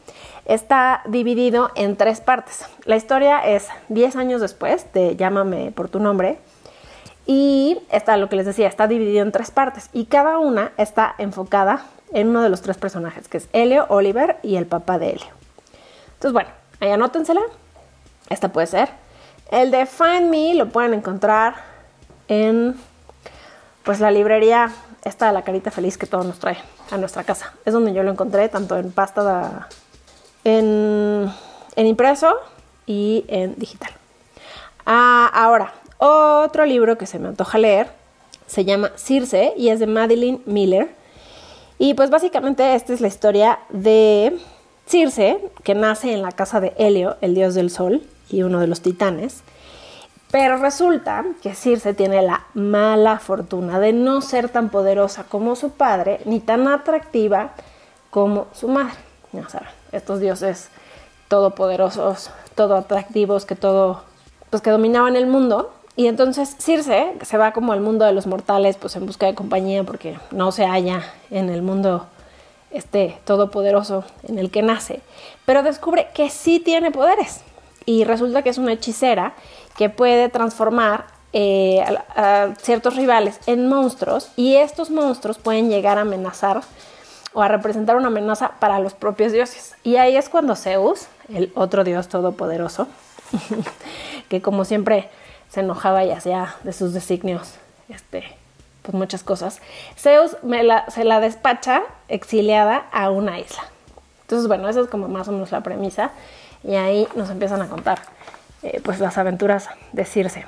está 0.45 1.01
dividido 1.07 1.71
en 1.73 1.97
tres 1.97 2.21
partes. 2.21 2.65
La 2.85 2.95
historia 2.95 3.39
es 3.39 3.67
10 3.89 4.17
años 4.17 4.39
después 4.39 4.85
de 4.93 5.15
Llámame 5.15 5.71
por 5.71 5.89
tu 5.89 5.99
nombre. 5.99 6.37
Y 7.25 7.79
está 7.89 8.17
lo 8.17 8.29
que 8.29 8.35
les 8.35 8.45
decía, 8.45 8.67
está 8.67 8.87
dividido 8.87 9.23
en 9.23 9.31
tres 9.31 9.49
partes. 9.49 9.89
Y 9.93 10.05
cada 10.05 10.37
una 10.37 10.73
está 10.77 11.15
enfocada 11.17 11.85
en 12.13 12.29
uno 12.29 12.43
de 12.43 12.49
los 12.49 12.61
tres 12.61 12.77
personajes, 12.77 13.27
que 13.27 13.37
es 13.37 13.49
Helio, 13.51 13.87
Oliver 13.89 14.37
y 14.43 14.57
el 14.57 14.67
papá 14.67 14.99
de 14.99 15.09
Helio. 15.09 15.27
Entonces, 16.13 16.33
bueno, 16.33 16.49
ahí 16.79 16.91
anótensela. 16.91 17.41
Esta 18.29 18.49
puede 18.49 18.67
ser. 18.67 18.89
El 19.49 19.71
de 19.71 19.87
Find 19.87 20.29
Me 20.29 20.53
lo 20.53 20.69
pueden 20.69 20.93
encontrar 20.93 21.55
en 22.27 22.75
pues 23.83 23.99
la 24.01 24.11
librería 24.11 24.69
esta 25.07 25.27
de 25.27 25.33
la 25.33 25.41
carita 25.41 25.71
feliz 25.71 25.97
que 25.97 26.05
todo 26.05 26.23
nos 26.23 26.39
trae 26.39 26.57
a 26.91 26.97
nuestra 26.97 27.23
casa. 27.23 27.53
Es 27.65 27.73
donde 27.73 27.93
yo 27.93 28.03
lo 28.03 28.11
encontré, 28.11 28.49
tanto 28.49 28.77
en 28.77 28.91
pasta, 28.91 29.67
en, 30.43 31.31
impreso 31.75 32.33
y 32.85 33.25
en 33.27 33.55
digital. 33.57 33.91
Ah, 34.85 35.29
ahora, 35.33 35.73
otro 35.97 36.65
libro 36.65 36.97
que 36.97 37.05
se 37.05 37.19
me 37.19 37.27
antoja 37.27 37.57
leer 37.57 37.89
se 38.45 38.63
llama 38.63 38.91
Circe 38.95 39.53
y 39.57 39.69
es 39.69 39.79
de 39.79 39.87
Madeline 39.87 40.41
Miller. 40.45 40.89
Y 41.79 41.93
pues 41.93 42.09
básicamente 42.09 42.75
esta 42.75 42.93
es 42.93 43.01
la 43.01 43.07
historia 43.07 43.59
de 43.69 44.37
Circe, 44.87 45.39
que 45.63 45.75
nace 45.75 46.13
en 46.13 46.21
la 46.21 46.31
casa 46.31 46.59
de 46.59 46.73
Helio, 46.77 47.17
el 47.21 47.35
dios 47.35 47.53
del 47.55 47.69
sol 47.69 48.01
y 48.29 48.43
uno 48.43 48.59
de 48.59 48.67
los 48.67 48.81
titanes. 48.81 49.43
Pero 50.31 50.57
resulta 50.57 51.23
que 51.41 51.55
Circe 51.55 51.93
tiene 51.93 52.21
la 52.21 52.45
mala 52.53 53.19
fortuna 53.19 53.79
de 53.79 53.93
no 53.93 54.21
ser 54.21 54.49
tan 54.49 54.69
poderosa 54.69 55.23
como 55.23 55.55
su 55.55 55.71
padre, 55.71 56.19
ni 56.25 56.39
tan 56.39 56.67
atractiva 56.67 57.51
como 58.09 58.47
su 58.53 58.67
madre. 58.67 58.95
Ya 59.31 59.47
saben, 59.47 59.69
estos 59.91 60.19
dioses 60.19 60.69
todopoderosos, 61.29 62.29
todo 62.55 62.75
atractivos, 62.75 63.45
que 63.45 63.55
todo, 63.55 64.03
pues 64.49 64.61
que 64.61 64.69
dominaban 64.69 65.15
el 65.15 65.27
mundo. 65.27 65.71
Y 65.95 66.07
entonces 66.07 66.55
Circe 66.59 67.15
se 67.21 67.37
va 67.37 67.53
como 67.53 67.71
al 67.71 67.79
mundo 67.79 68.05
de 68.05 68.11
los 68.11 68.27
mortales, 68.27 68.75
pues 68.77 68.95
en 68.97 69.05
busca 69.05 69.25
de 69.25 69.33
compañía, 69.33 69.83
porque 69.83 70.19
no 70.31 70.51
se 70.51 70.65
halla 70.65 71.03
en 71.31 71.49
el 71.49 71.61
mundo 71.61 72.07
este 72.69 73.17
todopoderoso 73.23 74.03
en 74.23 74.39
el 74.39 74.51
que 74.51 74.61
nace, 74.61 75.01
pero 75.45 75.63
descubre 75.63 76.09
que 76.13 76.29
sí 76.29 76.59
tiene 76.59 76.91
poderes 76.91 77.41
y 77.87 78.03
resulta 78.03 78.43
que 78.43 78.49
es 78.49 78.59
una 78.59 78.73
hechicera 78.73 79.33
que 79.77 79.89
puede 79.89 80.29
transformar 80.29 81.05
eh, 81.31 81.83
a, 82.15 82.53
ciertos 82.59 82.97
rivales 82.97 83.39
en 83.47 83.67
monstruos 83.67 84.29
y 84.35 84.57
estos 84.57 84.91
monstruos 84.91 85.37
pueden 85.39 85.69
llegar 85.69 85.97
a 85.97 86.01
amenazar 86.01 86.61
o 87.33 87.41
a 87.41 87.47
representar 87.47 87.95
una 87.95 88.07
amenaza 88.07 88.51
para 88.59 88.79
los 88.79 88.93
propios 88.93 89.31
dioses. 89.31 89.75
Y 89.83 89.95
ahí 89.95 90.17
es 90.17 90.27
cuando 90.27 90.55
Zeus, 90.55 91.07
el 91.33 91.51
otro 91.55 91.85
dios 91.85 92.09
todopoderoso, 92.09 92.87
que 94.29 94.41
como 94.41 94.65
siempre 94.65 95.09
se 95.49 95.61
enojaba 95.61 96.03
y 96.03 96.11
hacía 96.11 96.55
de 96.63 96.73
sus 96.73 96.93
designios 96.93 97.55
este, 97.87 98.23
pues 98.81 98.95
muchas 98.95 99.23
cosas, 99.23 99.61
Zeus 99.97 100.35
se 100.89 101.03
la 101.05 101.19
despacha 101.21 101.83
exiliada 102.09 102.87
a 102.91 103.11
una 103.11 103.39
isla. 103.39 103.63
Entonces, 104.27 104.49
bueno, 104.49 104.67
esa 104.67 104.81
es 104.81 104.87
como 104.87 105.07
más 105.07 105.29
o 105.29 105.31
menos 105.31 105.53
la 105.53 105.61
premisa 105.61 106.11
y 106.61 106.75
ahí 106.75 107.07
nos 107.15 107.29
empiezan 107.29 107.61
a 107.61 107.67
contar 107.67 107.99
eh, 108.61 108.81
pues 108.83 108.99
las 108.99 109.17
aventuras 109.17 109.69
de 109.93 110.03
Circe. 110.03 110.43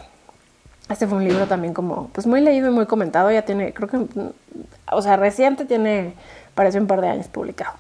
Este 0.89 1.07
fue 1.07 1.17
un 1.17 1.24
libro 1.24 1.45
también 1.45 1.74
como 1.74 2.09
pues 2.09 2.27
muy 2.27 2.41
leído 2.41 2.67
y 2.67 2.74
muy 2.74 2.88
comentado, 2.88 3.31
ya 3.31 3.43
tiene, 3.43 3.74
creo 3.74 3.88
que, 3.88 4.05
o 4.91 5.01
sea, 5.01 5.15
reciente 5.15 5.63
tiene, 5.63 6.13
parece 6.55 6.77
un 6.77 6.88
par 6.88 7.00
de 7.00 7.07
años 7.07 7.29
publicado. 7.29 7.71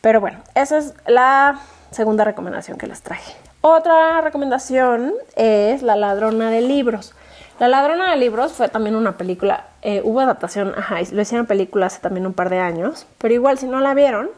Pero 0.00 0.22
bueno, 0.22 0.38
esa 0.54 0.78
es 0.78 0.94
la 1.06 1.60
segunda 1.90 2.24
recomendación 2.24 2.78
que 2.78 2.86
les 2.86 3.02
traje. 3.02 3.34
Otra 3.60 4.22
recomendación 4.22 5.12
es 5.34 5.82
La 5.82 5.96
ladrona 5.96 6.50
de 6.50 6.62
libros. 6.62 7.14
La 7.60 7.68
ladrona 7.68 8.10
de 8.10 8.16
libros 8.16 8.52
fue 8.52 8.70
también 8.70 8.96
una 8.96 9.18
película, 9.18 9.66
eh, 9.82 10.00
hubo 10.02 10.20
adaptación, 10.20 10.72
ajá, 10.78 10.96
lo 11.12 11.20
hicieron 11.20 11.44
película 11.44 11.86
hace 11.86 12.00
también 12.00 12.26
un 12.26 12.32
par 12.32 12.48
de 12.48 12.58
años, 12.58 13.06
pero 13.18 13.34
igual 13.34 13.58
si 13.58 13.66
no 13.66 13.80
la 13.80 13.92
vieron, 13.92 14.30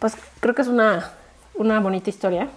pues 0.00 0.16
creo 0.40 0.54
que 0.54 0.62
es 0.62 0.68
una, 0.68 1.12
una 1.54 1.78
bonita 1.78 2.10
historia 2.10 2.48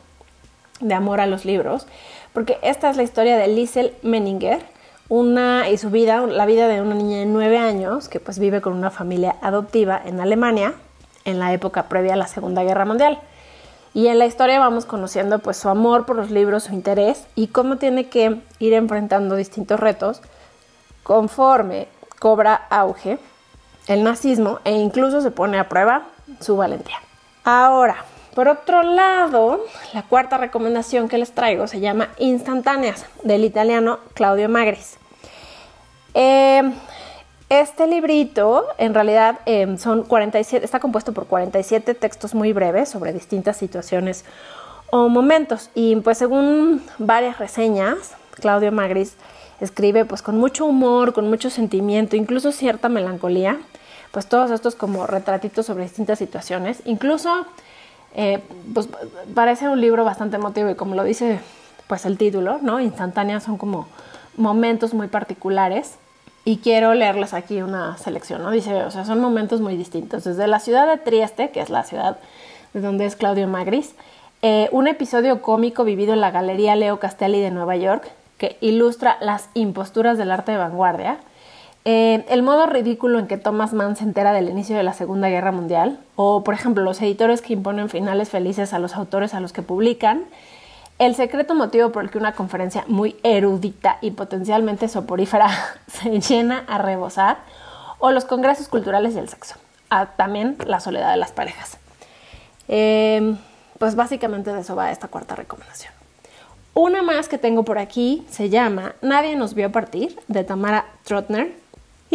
de 0.80 0.94
amor 0.94 1.22
a 1.22 1.28
los 1.28 1.46
libros, 1.46 1.86
porque 2.34 2.58
esta 2.64 2.90
es 2.90 2.98
la 2.98 3.04
historia 3.04 3.38
de 3.38 3.48
Liesel 3.48 3.94
Menninger, 4.02 4.62
una 5.10 5.70
y 5.70 5.78
su 5.78 5.90
vida, 5.90 6.22
la 6.26 6.46
vida 6.46 6.68
de 6.68 6.82
una 6.82 6.96
niña 6.96 7.20
de 7.20 7.26
nueve 7.26 7.58
años 7.60 8.10
que 8.10 8.20
pues 8.20 8.40
vive 8.40 8.62
con 8.62 8.74
una 8.74 8.90
familia 8.90 9.36
adoptiva 9.42 10.02
en 10.04 10.20
Alemania 10.20 10.74
en 11.26 11.40
la 11.40 11.54
época 11.54 11.84
previa 11.84 12.14
a 12.14 12.18
la 12.18 12.28
Segunda 12.28 12.64
Guerra 12.64 12.86
Mundial. 12.86 13.20
Y 13.94 14.08
en 14.08 14.18
la 14.18 14.26
historia 14.26 14.60
vamos 14.60 14.86
conociendo 14.86 15.40
pues 15.40 15.58
su 15.58 15.70
amor 15.70 16.06
por 16.06 16.16
los 16.16 16.32
libros, 16.32 16.64
su 16.64 16.74
interés 16.74 17.28
y 17.36 17.48
cómo 17.48 17.78
tiene 17.78 18.10
que 18.10 18.42
ir 18.60 18.74
enfrentando 18.74 19.36
distintos 19.36 19.80
retos 19.80 20.22
conforme 21.04 21.88
cobra 22.20 22.56
auge 22.70 23.20
el 23.88 24.04
nazismo 24.04 24.60
e 24.64 24.72
incluso 24.72 25.22
se 25.22 25.30
pone 25.30 25.60
a 25.60 25.70
prueba 25.70 26.08
su 26.40 26.56
valentía. 26.56 26.98
Ahora, 27.44 28.06
por 28.36 28.48
otro 28.48 28.84
lado, 28.84 29.66
la 29.94 30.04
cuarta 30.04 30.38
recomendación 30.38 31.10
que 31.10 31.18
les 31.18 31.34
traigo 31.34 31.68
se 31.68 31.80
llama 31.80 32.10
Instantáneas, 32.18 33.06
del 33.24 33.44
italiano 33.44 34.00
Claudio 34.14 34.50
Magris. 34.50 34.98
Eh, 36.14 36.64
este 37.50 37.86
librito, 37.86 38.66
en 38.78 38.94
realidad, 38.94 39.40
em, 39.46 39.78
son 39.78 40.04
47, 40.04 40.66
está 40.66 40.80
compuesto 40.80 41.14
por 41.14 41.28
47 41.28 41.94
textos 41.94 42.34
muy 42.34 42.54
breves 42.54 42.90
sobre 42.90 43.14
distintas 43.14 43.58
situaciones 43.58 44.26
o 44.90 45.10
momentos. 45.10 45.70
Y 45.76 45.96
pues 45.98 46.18
según 46.18 46.82
varias 46.98 47.40
reseñas, 47.40 48.16
Claudio 48.40 48.72
Magris 48.72 49.16
escribe 49.60 50.06
pues 50.06 50.22
con 50.22 50.38
mucho 50.38 50.66
humor, 50.66 51.14
con 51.14 51.30
mucho 51.30 51.50
sentimiento, 51.50 52.16
incluso 52.16 52.52
cierta 52.52 52.90
melancolía, 52.90 53.60
pues 54.13 54.27
todos 54.27 54.51
estos 54.51 54.75
como 54.75 55.08
retratitos 55.08 55.65
sobre 55.65 55.84
distintas 55.86 56.20
situaciones. 56.20 56.84
Incluso 56.86 57.48
eh, 58.13 58.43
pues 58.72 58.88
parece 59.34 59.67
un 59.67 59.82
libro 59.82 60.05
bastante 60.05 60.36
emotivo 60.36 60.70
y 60.70 60.75
como 60.75 60.93
lo 60.93 61.03
dice 61.03 61.39
pues 61.88 62.05
el 62.05 62.20
título, 62.20 62.60
¿no? 62.62 62.79
Instantáneas 62.79 63.43
son 63.43 63.58
como 63.58 63.88
momentos 64.38 64.93
muy 64.93 65.08
particulares 65.08 65.96
y 66.46 66.58
quiero 66.58 66.93
leerles 66.93 67.34
aquí 67.34 67.63
una 67.63 67.98
selección, 67.98 68.43
¿no? 68.43 68.51
Dice, 68.51 68.84
o 68.84 68.91
sea, 68.91 69.03
son 69.03 69.20
momentos 69.20 69.62
muy 69.62 69.75
distintos. 69.77 70.25
Desde 70.25 70.46
la 70.46 70.60
ciudad 70.60 70.88
de 70.88 70.98
Trieste, 70.98 71.50
que 71.50 71.62
es 71.62 71.72
la 71.72 71.84
ciudad 71.84 72.17
de 72.74 72.82
donde 72.82 73.08
es 73.08 73.15
Claudio 73.15 73.48
Magris, 73.48 73.96
eh, 74.43 74.70
un 74.72 74.88
episodio 74.88 75.41
cómico 75.41 75.84
vivido 75.86 76.13
en 76.13 76.22
la 76.22 76.29
Galería 76.29 76.75
Leo 76.75 77.00
Castelli 77.00 77.41
de 77.41 77.50
Nueva 77.50 77.77
York 77.77 78.12
que 78.38 78.58
ilustra 78.62 79.17
las 79.22 79.50
imposturas 79.55 80.20
del 80.20 80.32
arte 80.32 80.51
de 80.51 80.60
vanguardia 80.60 81.17
eh, 81.86 82.25
el 82.30 82.44
modo 82.44 82.66
ridículo 82.66 83.20
en 83.20 83.28
que 83.28 83.38
Thomas 83.38 83.74
Mann 83.74 83.96
se 83.96 84.04
entera 84.04 84.32
del 84.32 84.50
inicio 84.50 84.78
de 84.78 84.84
la 84.84 84.94
Segunda 84.94 85.30
Guerra 85.30 85.52
Mundial, 85.52 86.00
o 86.16 86.44
por 86.44 86.54
ejemplo 86.54 86.84
los 86.84 87.02
editores 87.02 87.42
que 87.42 87.54
imponen 87.54 87.90
finales 87.90 88.30
felices 88.30 88.74
a 88.74 88.80
los 88.80 88.96
autores 88.96 89.34
a 89.34 89.40
los 89.40 89.52
que 89.52 89.62
publican, 89.62 90.24
el 91.00 91.16
secreto 91.16 91.56
motivo 91.56 91.92
por 91.92 92.04
el 92.04 92.12
que 92.12 92.18
una 92.18 92.34
conferencia 92.34 92.86
muy 92.88 93.18
erudita 93.24 93.98
y 94.02 94.12
potencialmente 94.12 94.88
soporífera 94.88 95.50
se 95.88 96.20
llena 96.22 96.63
a 96.68 96.78
rebosar, 96.78 97.38
o 98.00 98.12
los 98.12 98.25
congresos 98.25 98.68
culturales 98.68 99.16
y 99.16 99.20
el 99.20 99.30
sexo, 99.30 99.56
también 100.18 100.58
la 100.66 100.80
soledad 100.80 101.12
de 101.12 101.18
las 101.18 101.32
parejas. 101.32 101.78
Em, 102.68 103.38
pues 103.80 103.96
básicamente 103.96 104.54
de 104.54 104.62
eso 104.62 104.75
va 104.75 104.92
esta 104.92 105.08
cuarta 105.08 105.36
recomendación. 105.36 105.94
Una 106.74 107.04
más 107.04 107.30
que 107.30 107.38
tengo 107.38 107.63
por 107.63 107.78
aquí 107.78 108.25
se 108.30 108.50
llama 108.50 108.96
Nadie 109.02 109.36
nos 109.36 109.54
vio 109.54 109.72
partir, 109.72 110.20
de 110.28 110.44
Tamara 110.44 110.86
Trotner. 111.04 111.62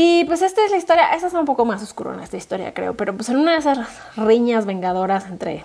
Y 0.00 0.24
pues 0.26 0.42
esta 0.42 0.64
es 0.64 0.70
la 0.70 0.76
historia, 0.76 1.12
esa 1.12 1.26
es 1.26 1.34
un 1.34 1.44
poco 1.44 1.64
más 1.64 1.82
oscura 1.82 2.14
en 2.14 2.20
esta 2.20 2.36
historia 2.36 2.72
creo, 2.72 2.94
pero 2.94 3.16
pues 3.16 3.30
en 3.30 3.36
una 3.36 3.54
de 3.54 3.58
esas 3.58 3.80
riñas 4.16 4.64
vengadoras 4.64 5.26
entre 5.26 5.64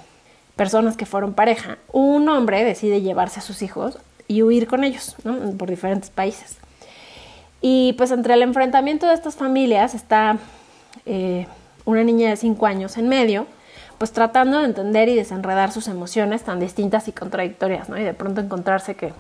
personas 0.56 0.98
que 0.98 1.06
fueron 1.06 1.36
pareja, 1.36 1.78
un 1.92 2.28
hombre 2.30 2.64
decide 2.64 3.04
llevarse 3.04 3.42
a 3.42 3.44
sus 3.44 3.62
hijos 3.62 4.00
y 4.28 4.42
huir 4.42 4.66
con 4.66 4.84
ellos 4.84 5.16
por 5.60 5.70
diferentes 5.70 6.10
países. 6.10 6.58
Y 7.62 7.94
pues 7.94 8.10
entre 8.10 8.34
el 8.34 8.42
enfrentamiento 8.42 9.06
de 9.06 9.14
estas 9.14 9.36
familias 9.36 9.94
está 9.94 10.40
eh, 11.06 11.46
una 11.86 12.04
niña 12.04 12.32
de 12.32 12.36
5 12.36 12.66
años 12.66 12.98
en 12.98 13.10
medio, 13.10 13.46
pues 14.00 14.14
tratando 14.14 14.58
de 14.58 14.66
entender 14.66 15.10
y 15.10 15.16
desenredar 15.16 15.72
sus 15.72 15.88
emociones 15.88 16.42
tan 16.42 16.60
distintas 16.60 17.08
y 17.08 17.12
contradictorias, 17.12 17.88
¿no? 17.88 18.00
Y 18.00 18.04
de 18.04 18.16
pronto 18.16 18.42
encontrarse 18.42 18.96
que 18.96 19.14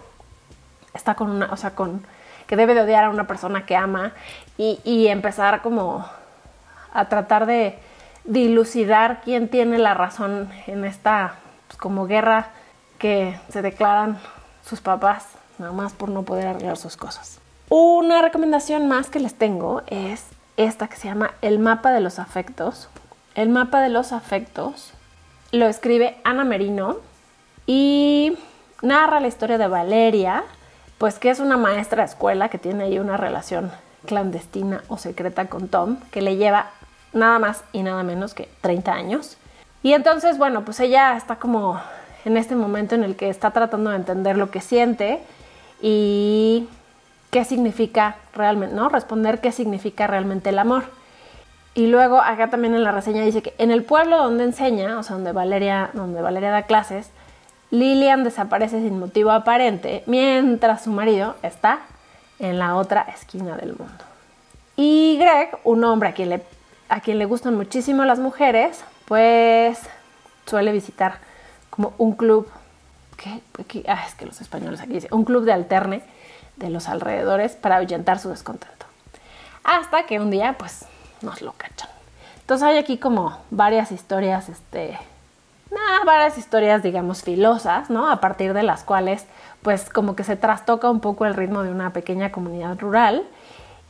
está 0.95 1.13
con 1.13 1.29
una, 1.29 1.53
o 1.53 1.55
sea, 1.55 1.75
con 1.75 2.01
que 2.47 2.55
debe 2.55 2.73
de 2.73 2.81
odiar 2.81 3.05
a 3.05 3.09
una 3.09 3.27
persona 3.27 3.65
que 3.65 3.75
ama 3.75 4.13
y, 4.57 5.07
empezar 5.07 5.61
como 5.61 6.05
a 6.93 7.05
tratar 7.05 7.45
de 7.45 7.77
dilucidar 8.23 9.21
quién 9.23 9.49
tiene 9.49 9.77
la 9.77 9.93
razón 9.93 10.49
en 10.67 10.85
esta 10.85 11.35
pues, 11.67 11.77
como 11.77 12.05
guerra 12.07 12.47
que 12.99 13.37
se 13.49 13.61
declaran 13.61 14.19
sus 14.63 14.79
papás 14.79 15.27
nada 15.57 15.71
más 15.71 15.93
por 15.93 16.09
no 16.09 16.23
poder 16.23 16.47
arreglar 16.47 16.77
sus 16.77 16.97
cosas. 16.97 17.39
Una 17.69 18.21
recomendación 18.21 18.87
más 18.87 19.09
que 19.09 19.19
les 19.19 19.35
tengo 19.35 19.81
es 19.87 20.25
esta 20.57 20.87
que 20.87 20.95
se 20.95 21.07
llama 21.07 21.31
El 21.41 21.59
mapa 21.59 21.91
de 21.91 21.99
los 21.99 22.19
afectos. 22.19 22.89
El 23.35 23.49
mapa 23.49 23.81
de 23.81 23.89
los 23.89 24.11
afectos 24.11 24.93
lo 25.51 25.67
escribe 25.67 26.17
Ana 26.23 26.43
Merino 26.43 26.97
y 27.65 28.37
narra 28.81 29.19
la 29.19 29.27
historia 29.27 29.57
de 29.57 29.67
Valeria, 29.67 30.43
pues 31.03 31.19
que 31.19 31.29
es 31.29 31.41
una 31.41 31.57
maestra 31.57 32.01
de 32.01 32.07
escuela 32.07 32.47
que 32.47 32.57
tiene 32.57 32.85
ahí 32.85 32.97
una 32.97 33.17
relación 33.17 33.73
clandestina 34.05 34.85
o 34.87 34.97
secreta 34.97 35.47
con 35.47 35.67
Tom, 35.67 35.97
que 36.11 36.21
le 36.21 36.37
lleva 36.37 36.67
nada 37.11 37.39
más 37.39 37.65
y 37.73 37.83
nada 37.83 38.03
menos 38.03 38.33
que 38.33 38.47
30 38.61 38.93
años. 38.93 39.35
Y 39.81 39.91
entonces, 39.91 40.37
bueno, 40.37 40.63
pues 40.63 40.79
ella 40.79 41.17
está 41.17 41.35
como 41.35 41.77
en 42.23 42.37
este 42.37 42.55
momento 42.55 42.95
en 42.95 43.03
el 43.03 43.17
que 43.17 43.27
está 43.27 43.51
tratando 43.51 43.89
de 43.89 43.97
entender 43.97 44.37
lo 44.37 44.49
que 44.49 44.61
siente 44.61 45.21
y 45.81 46.69
qué 47.31 47.43
significa 47.43 48.15
realmente, 48.33 48.73
¿no? 48.73 48.87
Responder 48.87 49.41
qué 49.41 49.51
significa 49.51 50.07
realmente 50.07 50.51
el 50.51 50.59
amor. 50.59 50.85
Y 51.75 51.87
luego 51.87 52.21
acá 52.21 52.49
también 52.49 52.75
en 52.75 52.83
la 52.85 52.93
reseña 52.93 53.23
dice 53.23 53.41
que 53.41 53.53
en 53.57 53.71
el 53.71 53.83
pueblo 53.83 54.23
donde 54.23 54.45
enseña, 54.45 54.97
o 54.97 55.03
sea, 55.03 55.17
donde 55.17 55.33
Valeria, 55.33 55.89
donde 55.91 56.21
Valeria 56.21 56.51
da 56.51 56.61
clases, 56.61 57.11
Lilian 57.73 58.23
desaparece 58.23 58.81
sin 58.81 58.99
motivo 58.99 59.31
aparente, 59.31 60.03
mientras 60.05 60.83
su 60.83 60.91
marido 60.91 61.35
está 61.41 61.79
en 62.37 62.59
la 62.59 62.75
otra 62.75 63.01
esquina 63.01 63.57
del 63.57 63.75
mundo. 63.75 64.05
Y 64.75 65.17
Greg, 65.19 65.57
un 65.63 65.83
hombre 65.83 66.09
a 66.09 66.13
quien 66.13 66.29
le, 66.29 66.43
a 66.87 66.99
quien 66.99 67.17
le 67.17 67.25
gustan 67.25 67.55
muchísimo 67.55 68.05
las 68.05 68.19
mujeres, 68.19 68.83
pues 69.05 69.79
suele 70.45 70.71
visitar 70.71 71.17
como 71.71 71.95
un 71.97 72.13
club, 72.13 72.47
que, 73.17 73.83
ah, 73.87 74.03
es 74.05 74.13
que 74.13 74.27
los 74.27 74.39
españoles 74.39 74.79
aquí 74.79 74.93
dicen, 74.93 75.11
un 75.11 75.25
club 75.25 75.43
de 75.43 75.53
alterne 75.53 76.03
de 76.57 76.69
los 76.69 76.87
alrededores 76.87 77.53
para 77.53 77.77
ahuyentar 77.77 78.19
su 78.19 78.29
descontento. 78.29 78.85
Hasta 79.63 80.03
que 80.05 80.19
un 80.19 80.29
día, 80.29 80.57
pues, 80.59 80.85
nos 81.23 81.41
lo 81.41 81.53
cachan. 81.53 81.89
Entonces 82.41 82.67
hay 82.67 82.77
aquí 82.77 82.99
como 82.99 83.35
varias 83.49 83.91
historias, 83.91 84.47
este, 84.49 84.99
varias 86.05 86.37
historias, 86.37 86.83
digamos, 86.83 87.23
filosas, 87.23 87.89
¿no? 87.89 88.09
A 88.09 88.19
partir 88.19 88.53
de 88.53 88.63
las 88.63 88.83
cuales, 88.83 89.25
pues, 89.61 89.89
como 89.89 90.15
que 90.15 90.23
se 90.23 90.35
trastoca 90.35 90.89
un 90.89 90.99
poco 90.99 91.25
el 91.25 91.33
ritmo 91.33 91.63
de 91.63 91.71
una 91.71 91.91
pequeña 91.91 92.31
comunidad 92.31 92.79
rural 92.79 93.23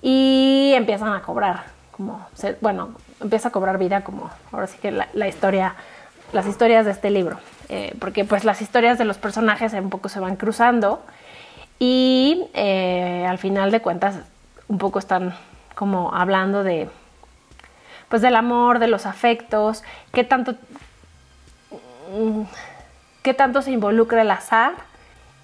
y 0.01 0.73
empiezan 0.75 1.13
a 1.13 1.21
cobrar, 1.21 1.63
como, 1.91 2.25
bueno, 2.61 2.89
empieza 3.21 3.49
a 3.49 3.51
cobrar 3.51 3.77
vida 3.77 4.03
como, 4.03 4.29
ahora 4.51 4.67
sí 4.67 4.77
que 4.81 4.91
la, 4.91 5.27
historia, 5.27 5.75
las 6.33 6.45
historias 6.47 6.85
de 6.85 6.91
este 6.91 7.09
libro, 7.09 7.37
eh, 7.69 7.95
porque 7.99 8.25
pues 8.25 8.43
las 8.43 8.61
historias 8.61 8.97
de 8.97 9.05
los 9.05 9.17
personajes 9.17 9.73
un 9.73 9.89
poco 9.89 10.09
se 10.09 10.19
van 10.19 10.35
cruzando 10.35 11.01
y 11.79 12.47
eh, 12.53 13.25
al 13.27 13.37
final 13.37 13.71
de 13.71 13.81
cuentas 13.81 14.15
un 14.67 14.77
poco 14.77 14.99
están 14.99 15.33
como 15.75 16.13
hablando 16.13 16.63
de 16.63 16.89
pues 18.09 18.21
del 18.21 18.35
amor, 18.35 18.77
de 18.77 18.87
los 18.87 19.05
afectos, 19.05 19.83
qué 20.11 20.23
tanto 20.23 20.55
qué 23.21 23.33
tanto 23.33 23.61
se 23.61 23.71
involucra 23.71 24.21
el 24.21 24.31
azar 24.31 24.73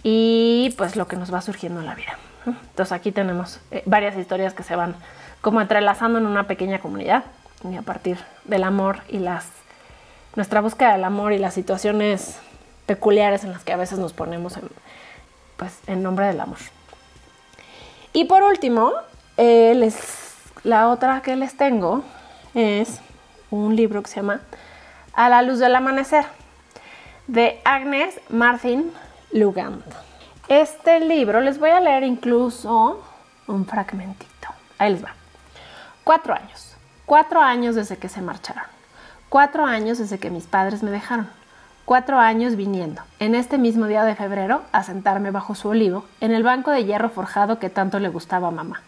y 0.03 0.73
pues 0.77 0.95
lo 0.95 1.07
que 1.07 1.15
nos 1.15 1.33
va 1.33 1.41
surgiendo 1.41 1.79
en 1.79 1.85
la 1.85 1.95
vida. 1.95 2.17
Entonces 2.45 2.91
aquí 2.91 3.11
tenemos 3.11 3.59
eh, 3.71 3.83
varias 3.85 4.17
historias 4.17 4.53
que 4.53 4.63
se 4.63 4.75
van 4.75 4.95
como 5.41 5.61
entrelazando 5.61 6.19
en 6.19 6.25
una 6.25 6.47
pequeña 6.47 6.79
comunidad 6.79 7.23
y 7.69 7.75
a 7.75 7.81
partir 7.81 8.17
del 8.45 8.63
amor 8.63 8.99
y 9.09 9.19
las 9.19 9.45
nuestra 10.35 10.61
búsqueda 10.61 10.93
del 10.93 11.03
amor 11.03 11.33
y 11.33 11.37
las 11.39 11.53
situaciones 11.53 12.37
peculiares 12.85 13.43
en 13.43 13.51
las 13.51 13.63
que 13.63 13.73
a 13.73 13.77
veces 13.77 13.99
nos 13.99 14.13
ponemos 14.13 14.57
en, 14.57 14.69
pues, 15.57 15.79
en 15.87 16.03
nombre 16.03 16.27
del 16.27 16.39
amor. 16.39 16.59
Y 18.13 18.25
por 18.25 18.43
último, 18.43 18.93
eh, 19.37 19.73
les, 19.75 19.97
la 20.63 20.89
otra 20.89 21.21
que 21.21 21.35
les 21.35 21.57
tengo 21.57 22.03
es 22.53 22.99
un 23.51 23.75
libro 23.75 24.01
que 24.01 24.09
se 24.09 24.17
llama 24.17 24.41
A 25.13 25.29
la 25.29 25.41
luz 25.41 25.59
del 25.59 25.75
amanecer 25.75 26.25
de 27.29 27.61
Agnes 27.63 28.19
Martin 28.29 28.91
Lugand. 29.31 29.83
Este 30.47 30.99
libro 30.99 31.41
les 31.41 31.59
voy 31.59 31.69
a 31.69 31.79
leer 31.79 32.01
incluso 32.01 33.03
un 33.45 33.67
fragmentito. 33.67 34.47
Ahí 34.79 34.93
les 34.93 35.05
va. 35.05 35.13
Cuatro 36.03 36.33
años. 36.33 36.75
Cuatro 37.05 37.39
años 37.39 37.75
desde 37.75 37.97
que 37.97 38.09
se 38.09 38.23
marcharon. 38.23 38.63
Cuatro 39.29 39.63
años 39.63 39.99
desde 39.99 40.17
que 40.17 40.31
mis 40.31 40.47
padres 40.47 40.81
me 40.81 40.89
dejaron. 40.89 41.29
Cuatro 41.85 42.17
años 42.17 42.55
viniendo, 42.55 43.03
en 43.19 43.35
este 43.35 43.59
mismo 43.59 43.85
día 43.85 44.03
de 44.05 44.15
febrero, 44.15 44.63
a 44.71 44.81
sentarme 44.81 45.29
bajo 45.29 45.53
su 45.53 45.69
olivo, 45.69 46.05
en 46.21 46.31
el 46.31 46.41
banco 46.41 46.71
de 46.71 46.85
hierro 46.85 47.09
forjado 47.09 47.59
que 47.59 47.69
tanto 47.69 47.99
le 47.99 48.09
gustaba 48.09 48.47
a 48.47 48.51
mamá. 48.51 48.81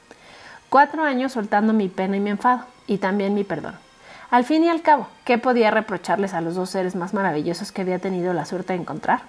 Cuatro 0.70 1.04
años 1.04 1.32
soltando 1.32 1.74
mi 1.74 1.90
pena 1.90 2.18
y 2.18 2.20
mi 2.20 2.32
enfado, 2.32 2.66
y 2.88 2.98
también 2.98 3.36
mi 3.36 3.44
perdón. 3.44 3.76
Al 4.32 4.46
fin 4.46 4.64
y 4.64 4.70
al 4.70 4.82
cabo, 4.82 5.08
¿qué 5.26 5.38
podía 5.38 5.72
reprocharles 5.72 6.34
a 6.34 6.40
los 6.40 6.56
dos 6.56 6.70
seres 6.70 6.96
más 6.96 7.14
maravillosos 7.14 7.74
que 7.74 7.82
había 7.82 8.00
tenido 8.00 8.34
la 8.34 8.46
suerte 8.46 8.72
de 8.72 8.80
encontrar? 8.80 9.24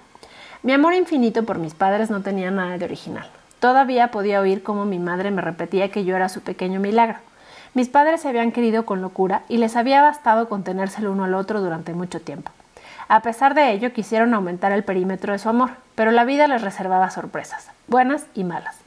Mi 0.61 0.71
amor 0.71 0.93
infinito 0.93 1.43
por 1.43 1.57
mis 1.57 1.73
padres 1.73 2.09
no 2.09 2.21
tenía 2.21 2.51
nada 2.51 2.77
de 2.77 2.85
original. 2.85 3.29
Todavía 3.59 4.11
podía 4.11 4.39
oír 4.39 4.63
cómo 4.63 4.85
mi 4.85 4.99
madre 4.99 5.29
me 5.29 5.41
repetía 5.41 5.91
que 5.91 6.05
yo 6.05 6.15
era 6.15 6.29
su 6.29 6.39
pequeño 6.39 6.79
milagro. 6.79 7.17
Mis 7.73 7.89
padres 7.89 8.21
se 8.21 8.29
habían 8.29 8.53
querido 8.53 8.85
con 8.85 9.01
locura 9.01 9.41
y 9.49 9.57
les 9.57 9.75
había 9.75 10.01
bastado 10.01 10.47
contenerse 10.47 11.01
el 11.01 11.09
uno 11.09 11.25
al 11.25 11.33
otro 11.33 11.59
durante 11.59 11.93
mucho 11.93 12.21
tiempo. 12.21 12.53
A 13.09 13.21
pesar 13.21 13.55
de 13.55 13.73
ello, 13.73 13.91
quisieron 13.91 14.33
aumentar 14.33 14.71
el 14.71 14.85
perímetro 14.85 15.33
de 15.33 15.39
su 15.39 15.49
amor, 15.49 15.71
pero 15.95 16.11
la 16.11 16.23
vida 16.23 16.47
les 16.47 16.61
reservaba 16.61 17.09
sorpresas, 17.09 17.67
buenas 17.89 18.27
y 18.35 18.45
malas. 18.45 18.77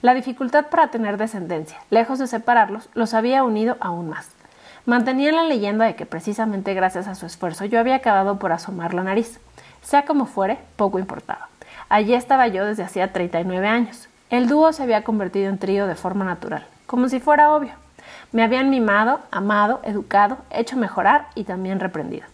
La 0.00 0.14
dificultad 0.14 0.66
para 0.66 0.88
tener 0.88 1.18
descendencia, 1.18 1.78
lejos 1.90 2.18
de 2.18 2.26
separarlos, 2.26 2.88
los 2.94 3.14
había 3.14 3.44
unido 3.44 3.76
aún 3.78 4.08
más. 4.08 4.28
Mantenían 4.84 5.36
la 5.36 5.44
leyenda 5.44 5.84
de 5.84 5.94
que 5.94 6.06
precisamente 6.06 6.74
gracias 6.74 7.06
a 7.06 7.14
su 7.14 7.24
esfuerzo 7.24 7.64
yo 7.64 7.78
había 7.78 7.94
acabado 7.94 8.40
por 8.40 8.50
asomar 8.50 8.94
la 8.94 9.04
nariz. 9.04 9.38
Sea 9.80 10.04
como 10.04 10.26
fuere, 10.26 10.58
poco 10.74 10.98
importaba. 10.98 11.48
Allí 11.88 12.14
estaba 12.14 12.48
yo 12.48 12.64
desde 12.64 12.82
hacía 12.82 13.12
39 13.12 13.68
años. 13.68 14.08
El 14.28 14.48
dúo 14.48 14.72
se 14.72 14.82
había 14.82 15.04
convertido 15.04 15.50
en 15.50 15.58
trío 15.58 15.86
de 15.86 15.94
forma 15.94 16.24
natural, 16.24 16.66
como 16.86 17.08
si 17.08 17.20
fuera 17.20 17.54
obvio. 17.54 17.70
Me 18.32 18.42
habían 18.42 18.70
mimado, 18.70 19.20
amado, 19.30 19.80
educado, 19.84 20.38
hecho 20.50 20.76
mejorar 20.76 21.28
y 21.36 21.44
también 21.44 21.78
reprendido. 21.78 22.26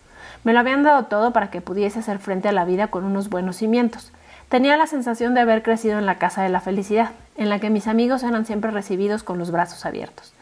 Me 0.43 0.55
lo 0.55 0.61
habían 0.61 0.83
dado 0.83 1.05
todo 1.05 1.33
para 1.33 1.51
que 1.51 1.61
pudiese 1.61 1.99
hacer 1.99 2.19
frente 2.19 2.49
a 2.49 2.53
la 2.53 2.65
vida 2.65 2.87
con 2.87 3.05
unos 3.05 3.29
buenos 3.29 3.57
cimientos. 3.57 4.11
Tenía 4.49 4.79
la 4.79 4.87
sensación 4.87 5.35
de 5.35 5.43
haber 5.43 5.63
crecido 5.63 5.99
en 5.99 6.07
la 6.07 6.17
casa 6.17 6.43
de 6.43 6.49
la 6.49 6.61
felicidad, 6.61 7.11
en 7.37 7.51
la 7.51 7.59
que 7.59 7.69
mis 7.69 7.89
amigos 7.89 8.23
eran 8.23 8.47
siempre 8.47 8.71
recibidos 8.71 9.23
con 9.23 9.39
los 9.39 9.51
brazos 9.51 9.85
abiertos. 9.85 10.33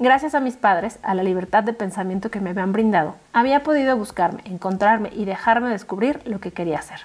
Gracias 0.00 0.36
a 0.36 0.40
mis 0.40 0.56
padres, 0.56 1.00
a 1.02 1.12
la 1.14 1.24
libertad 1.24 1.64
de 1.64 1.72
pensamiento 1.72 2.30
que 2.30 2.40
me 2.40 2.50
habían 2.50 2.72
brindado, 2.72 3.16
había 3.32 3.64
podido 3.64 3.96
buscarme, 3.96 4.42
encontrarme 4.44 5.10
y 5.12 5.24
dejarme 5.24 5.70
descubrir 5.70 6.20
lo 6.24 6.38
que 6.38 6.52
quería 6.52 6.78
hacer. 6.78 7.00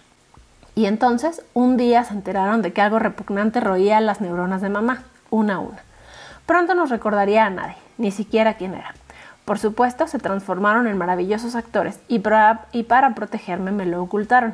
Y 0.76 0.86
entonces, 0.86 1.44
un 1.56 1.76
día 1.76 2.04
se 2.04 2.14
enteraron 2.14 2.62
de 2.62 2.72
que 2.72 2.82
algo 2.82 3.00
repugnante 3.00 3.62
roía 3.62 4.00
las 4.00 4.22
neuronas 4.22 4.62
de 4.62 4.70
mamá, 4.70 5.06
una 5.32 5.56
a 5.56 5.60
una. 5.60 5.80
Pronto 6.46 6.76
no 6.76 6.86
recordaría 6.86 7.48
a 7.48 7.50
nadie, 7.50 7.78
ni 7.98 8.12
siquiera 8.12 8.58
quién 8.58 8.76
era. 8.76 8.94
Por 9.44 9.58
supuesto, 9.58 10.06
se 10.06 10.20
transformaron 10.20 10.86
en 10.86 10.96
maravillosos 10.96 11.56
actores 11.56 12.00
y 12.08 12.22
y 12.74 12.84
para 12.84 13.16
protegerme 13.16 13.72
me 13.72 13.88
lo 13.88 14.04
ocultaron. 14.04 14.54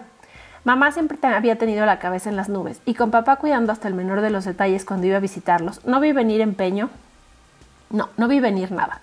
Mamá 0.63 0.93
siempre 0.93 1.17
había 1.23 1.57
tenido 1.57 1.85
la 1.85 1.99
cabeza 1.99 2.29
en 2.29 2.37
las 2.37 2.47
nubes 2.47 2.79
y 2.85 2.93
con 2.93 3.11
papá 3.11 3.35
cuidando 3.35 3.73
hasta 3.73 3.89
el 3.89 3.95
menor 3.95 4.21
de 4.21 4.29
los 4.29 4.45
detalles 4.45 4.85
cuando 4.85 5.07
iba 5.07 5.17
a 5.17 5.21
visitarlos, 5.21 5.85
no 5.85 5.99
vi 5.99 6.13
venir 6.13 6.39
empeño 6.39 6.89
no, 7.89 8.09
no 8.17 8.27
vi 8.27 8.39
venir 8.39 8.71
nada. 8.71 9.01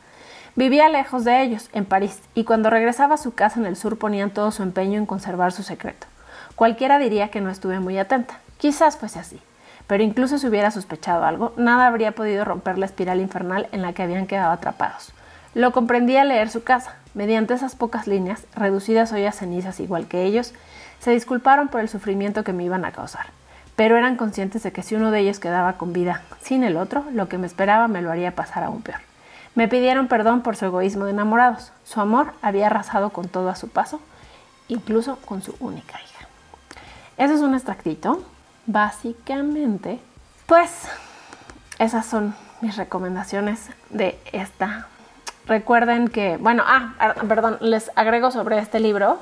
Vivía 0.54 0.88
lejos 0.88 1.24
de 1.24 1.42
ellos, 1.42 1.68
en 1.72 1.84
París, 1.84 2.22
y 2.34 2.44
cuando 2.44 2.70
regresaba 2.70 3.16
a 3.16 3.18
su 3.18 3.34
casa 3.34 3.60
en 3.60 3.66
el 3.66 3.76
sur 3.76 3.98
ponían 3.98 4.30
todo 4.30 4.50
su 4.50 4.62
empeño 4.62 4.98
en 4.98 5.06
conservar 5.06 5.52
su 5.52 5.62
secreto. 5.62 6.06
Cualquiera 6.54 6.98
diría 6.98 7.28
que 7.28 7.42
no 7.42 7.50
estuve 7.50 7.78
muy 7.80 7.98
atenta. 7.98 8.38
Quizás 8.56 8.96
fuese 8.96 9.18
así. 9.18 9.40
Pero 9.86 10.02
incluso 10.02 10.38
si 10.38 10.46
hubiera 10.46 10.70
sospechado 10.70 11.24
algo, 11.24 11.52
nada 11.56 11.86
habría 11.86 12.12
podido 12.12 12.44
romper 12.44 12.78
la 12.78 12.86
espiral 12.86 13.20
infernal 13.20 13.68
en 13.72 13.82
la 13.82 13.92
que 13.92 14.02
habían 14.02 14.26
quedado 14.26 14.50
atrapados. 14.52 15.12
Lo 15.54 15.72
comprendí 15.72 16.16
al 16.16 16.28
leer 16.28 16.48
su 16.48 16.64
casa. 16.64 16.96
Mediante 17.14 17.54
esas 17.54 17.76
pocas 17.76 18.06
líneas, 18.06 18.46
reducidas 18.54 19.12
hoy 19.12 19.26
a 19.26 19.32
cenizas 19.32 19.78
igual 19.80 20.06
que 20.06 20.24
ellos, 20.24 20.54
se 20.98 21.10
disculparon 21.10 21.68
por 21.68 21.82
el 21.82 21.88
sufrimiento 21.88 22.44
que 22.44 22.52
me 22.52 22.64
iban 22.64 22.84
a 22.84 22.92
causar 22.92 23.26
pero 23.76 23.98
eran 23.98 24.16
conscientes 24.16 24.62
de 24.62 24.72
que 24.72 24.82
si 24.82 24.94
uno 24.94 25.10
de 25.10 25.20
ellos 25.20 25.38
quedaba 25.38 25.74
con 25.74 25.92
vida 25.92 26.22
sin 26.40 26.64
el 26.64 26.76
otro, 26.76 27.04
lo 27.12 27.28
que 27.28 27.38
me 27.38 27.46
esperaba 27.46 27.88
me 27.88 28.02
lo 28.02 28.10
haría 28.10 28.34
pasar 28.34 28.64
aún 28.64 28.82
peor. 28.82 29.00
Me 29.54 29.68
pidieron 29.68 30.08
perdón 30.08 30.42
por 30.42 30.56
su 30.56 30.64
egoísmo 30.64 31.04
de 31.04 31.12
enamorados. 31.12 31.72
Su 31.84 32.00
amor 32.00 32.32
había 32.42 32.66
arrasado 32.66 33.10
con 33.10 33.28
todo 33.28 33.50
a 33.50 33.54
su 33.54 33.68
paso, 33.68 34.00
incluso 34.68 35.16
con 35.24 35.42
su 35.42 35.54
única 35.60 36.00
hija. 36.00 36.26
Ese 37.16 37.34
es 37.34 37.40
un 37.40 37.54
extractito. 37.54 38.22
Básicamente, 38.66 40.00
pues 40.46 40.88
esas 41.78 42.04
son 42.04 42.34
mis 42.60 42.76
recomendaciones 42.76 43.70
de 43.90 44.18
esta. 44.32 44.88
Recuerden 45.46 46.08
que, 46.08 46.36
bueno, 46.38 46.64
ah, 46.66 47.14
perdón, 47.28 47.58
les 47.60 47.90
agrego 47.94 48.30
sobre 48.30 48.58
este 48.58 48.80
libro 48.80 49.20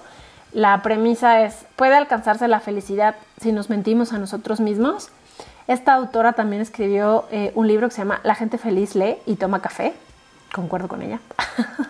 la 0.54 0.82
premisa 0.82 1.42
es, 1.42 1.66
¿puede 1.74 1.96
alcanzarse 1.96 2.46
la 2.46 2.60
felicidad 2.60 3.16
si 3.40 3.50
nos 3.52 3.70
mentimos 3.70 4.12
a 4.12 4.18
nosotros 4.18 4.60
mismos? 4.60 5.10
Esta 5.66 5.94
autora 5.94 6.34
también 6.34 6.62
escribió 6.62 7.24
eh, 7.30 7.50
un 7.56 7.66
libro 7.66 7.88
que 7.88 7.94
se 7.94 8.02
llama 8.02 8.20
La 8.22 8.36
gente 8.36 8.56
feliz 8.56 8.94
lee 8.94 9.16
y 9.26 9.34
toma 9.34 9.60
café. 9.60 9.94
Concuerdo 10.52 10.86
con 10.86 11.02
ella. 11.02 11.18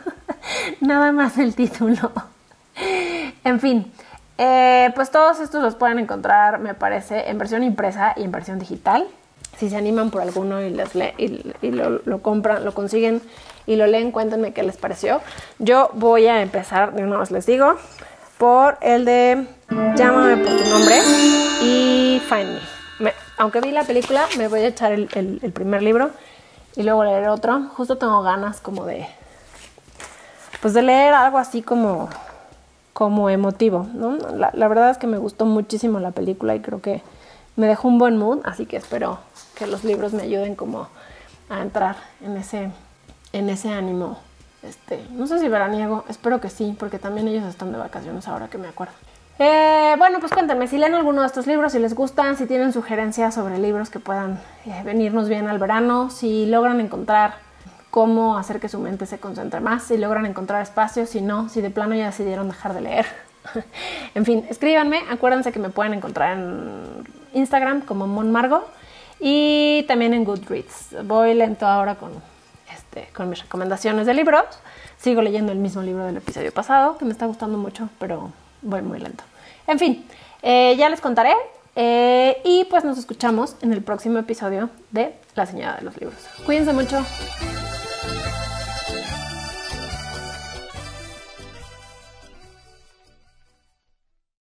Nada 0.81 1.13
más 1.13 1.37
el 1.37 1.55
título. 1.55 2.11
en 3.45 3.61
fin, 3.61 3.93
eh, 4.39 4.91
pues 4.95 5.11
todos 5.11 5.41
estos 5.41 5.63
los 5.63 5.75
pueden 5.75 5.99
encontrar, 5.99 6.59
me 6.59 6.73
parece, 6.73 7.29
en 7.29 7.37
versión 7.37 7.63
impresa 7.63 8.15
y 8.17 8.23
en 8.23 8.33
versión 8.33 8.59
digital. 8.59 9.07
Si 9.59 9.69
se 9.69 9.77
animan 9.77 10.11
por 10.11 10.23
alguno 10.23 10.63
y, 10.63 10.71
les 10.71 10.95
lo, 11.63 12.01
lo, 12.05 12.23
compran, 12.23 12.65
lo 12.65 12.73
consiguen 12.73 13.21
y 13.67 13.77
lo 13.77 13.87
leen, 13.87 14.11
cuéntenme 14.11 14.53
qué 14.53 14.63
les 14.63 14.79
pareció. 14.79 15.21
Yo 15.59 15.91
voy 15.95 16.27
a 16.27 16.41
empezar, 16.41 16.95
de 16.95 17.05
una 17.05 17.19
vez 17.19 17.31
les 17.31 17.47
digo, 17.47 17.77
por 18.45 18.77
el 18.83 19.07
de 19.07 19.47
Llámame 19.97 20.37
por 20.37 20.55
tu 20.55 20.69
nombre 20.69 20.99
y 21.63 22.21
Find 22.29 22.61
Me. 22.99 23.15
aunque 23.39 23.63
vi 23.63 23.71
la 23.71 23.85
película, 23.85 24.27
me 24.37 24.49
voy 24.49 24.61
a 24.61 24.67
echar 24.67 24.93
el, 24.93 25.07
primer 25.55 25.83
libro 25.83 26.11
y 26.77 26.83
luego 26.83 27.05
leer 27.05 27.29
otro. 27.29 27.71
Justo 27.75 27.97
tengo 27.97 28.23
ganas 28.23 28.61
como 28.61 28.85
de, 28.85 29.07
pues 30.61 30.75
de 30.75 30.83
leer 30.83 31.15
algo 31.15 31.39
así 31.39 31.63
como, 31.63 32.11
como 32.93 33.31
emotivo, 33.31 33.87
¿no? 33.95 34.19
La, 34.37 34.51
la 34.53 34.69
verdad 34.69 34.91
es 34.91 34.99
que 34.99 35.07
me 35.07 35.17
gustó 35.17 35.47
muchísimo 35.47 35.99
la 35.99 36.11
película 36.11 36.55
y 36.55 36.61
creo 36.61 36.83
que 36.83 37.01
me 37.57 37.67
dejó 37.67 37.89
un 37.89 37.99
buen 37.99 38.19
mood, 38.19 38.41
así 38.45 38.67
que 38.67 38.77
espero 38.77 39.21
que 39.55 39.67
los 39.67 39.85
libros 39.85 40.13
me 40.13 40.25
ayuden 40.25 40.55
como 40.55 40.89
a 41.49 41.63
entrar 41.63 41.97
en 42.23 42.37
ese, 42.37 42.71
en 43.33 43.49
ese 43.49 43.71
ánimo. 43.71 44.19
Este, 44.67 45.05
no 45.11 45.27
sé 45.27 45.39
si 45.39 45.49
veraniego, 45.49 46.05
espero 46.09 46.41
que 46.41 46.49
sí, 46.49 46.75
porque 46.79 46.99
también 46.99 47.29
ellos 47.29 47.45
están 47.45 47.73
de 47.73 47.79
vacaciones 47.79 48.27
ahora 48.29 48.49
que 48.49 48.59
me 48.59 48.69
acuerdo. 48.69 48.95
Eh, 49.39 49.95
bueno, 49.99 50.21
pues 50.21 50.33
cuéntenme 50.33 50.69
si 50.69 50.79
leen 50.79 50.95
alguno 50.95 51.21
de 51.21 51.27
estos 51.27 51.47
libros, 51.47 51.73
si 51.73 51.81
les 51.81 51.95
gustan, 51.95 52.37
si 52.37 52.47
tienen 52.47 52.73
sugerencias 52.73 53.35
sobre 53.35 53.59
libros 53.59 53.91
que 53.91 53.99
puedan 53.99 54.41
eh, 54.65 54.83
venirnos 54.85 55.29
bien 55.29 55.49
al 55.49 55.59
verano, 55.59 56.09
si 56.09 56.47
logran 56.47 56.81
encontrar 56.81 57.35
cómo 57.91 58.39
hacer 58.39 58.61
que 58.61 58.69
su 58.69 58.79
mente 58.79 59.07
se 59.07 59.19
concentre 59.19 59.61
más, 59.61 59.85
si 59.85 59.99
logran 59.99 60.25
encontrar 60.25 60.63
espacio, 60.63 61.05
si 61.07 61.21
no, 61.21 61.49
si 61.49 61.61
de 61.61 61.71
plano 61.71 61.95
ya 61.95 62.07
decidieron 62.07 62.49
dejar 62.49 62.75
de 62.75 62.81
leer. 62.81 63.07
en 64.15 64.25
fin, 64.25 64.47
escríbanme, 64.49 65.03
acuérdense 65.11 65.53
que 65.53 65.59
me 65.59 65.69
pueden 65.69 65.95
encontrar 65.95 66.39
en 66.39 67.05
Instagram 67.35 67.83
como 67.83 68.07
Monmargo 68.07 68.65
y 69.21 69.85
también 69.89 70.15
en 70.15 70.25
Goodreads. 70.25 71.05
Voy 71.05 71.35
lento 71.35 71.67
ahora 71.67 71.97
con, 71.97 72.13
este, 72.95 73.13
con 73.13 73.29
mis 73.29 73.41
recomendaciones 73.41 74.07
de 74.07 74.15
libros. 74.15 74.45
Sigo 74.99 75.21
leyendo 75.21 75.53
el 75.53 75.59
mismo 75.59 75.83
libro 75.83 76.05
del 76.05 76.17
episodio 76.17 76.53
pasado, 76.53 76.97
que 76.97 77.05
me 77.05 77.13
está 77.13 77.27
gustando 77.27 77.59
mucho, 77.59 77.89
pero 77.99 78.31
voy 78.63 78.83
muy 78.83 79.01
lento. 79.01 79.25
En 79.67 79.79
fin, 79.79 80.07
eh, 80.43 80.77
ya 80.79 80.89
les 80.89 81.01
contaré 81.01 81.35
eh, 81.75 82.41
y 82.45 82.65
pues 82.65 82.85
nos 82.85 82.99
escuchamos 82.99 83.57
en 83.63 83.73
el 83.73 83.83
próximo 83.83 84.19
episodio 84.19 84.71
de 84.93 85.15
La 85.35 85.47
Señora 85.47 85.77
de 85.77 85.83
los 85.83 86.01
Libros. 86.01 86.19
Cuídense 86.47 86.73
mucho. 86.73 87.05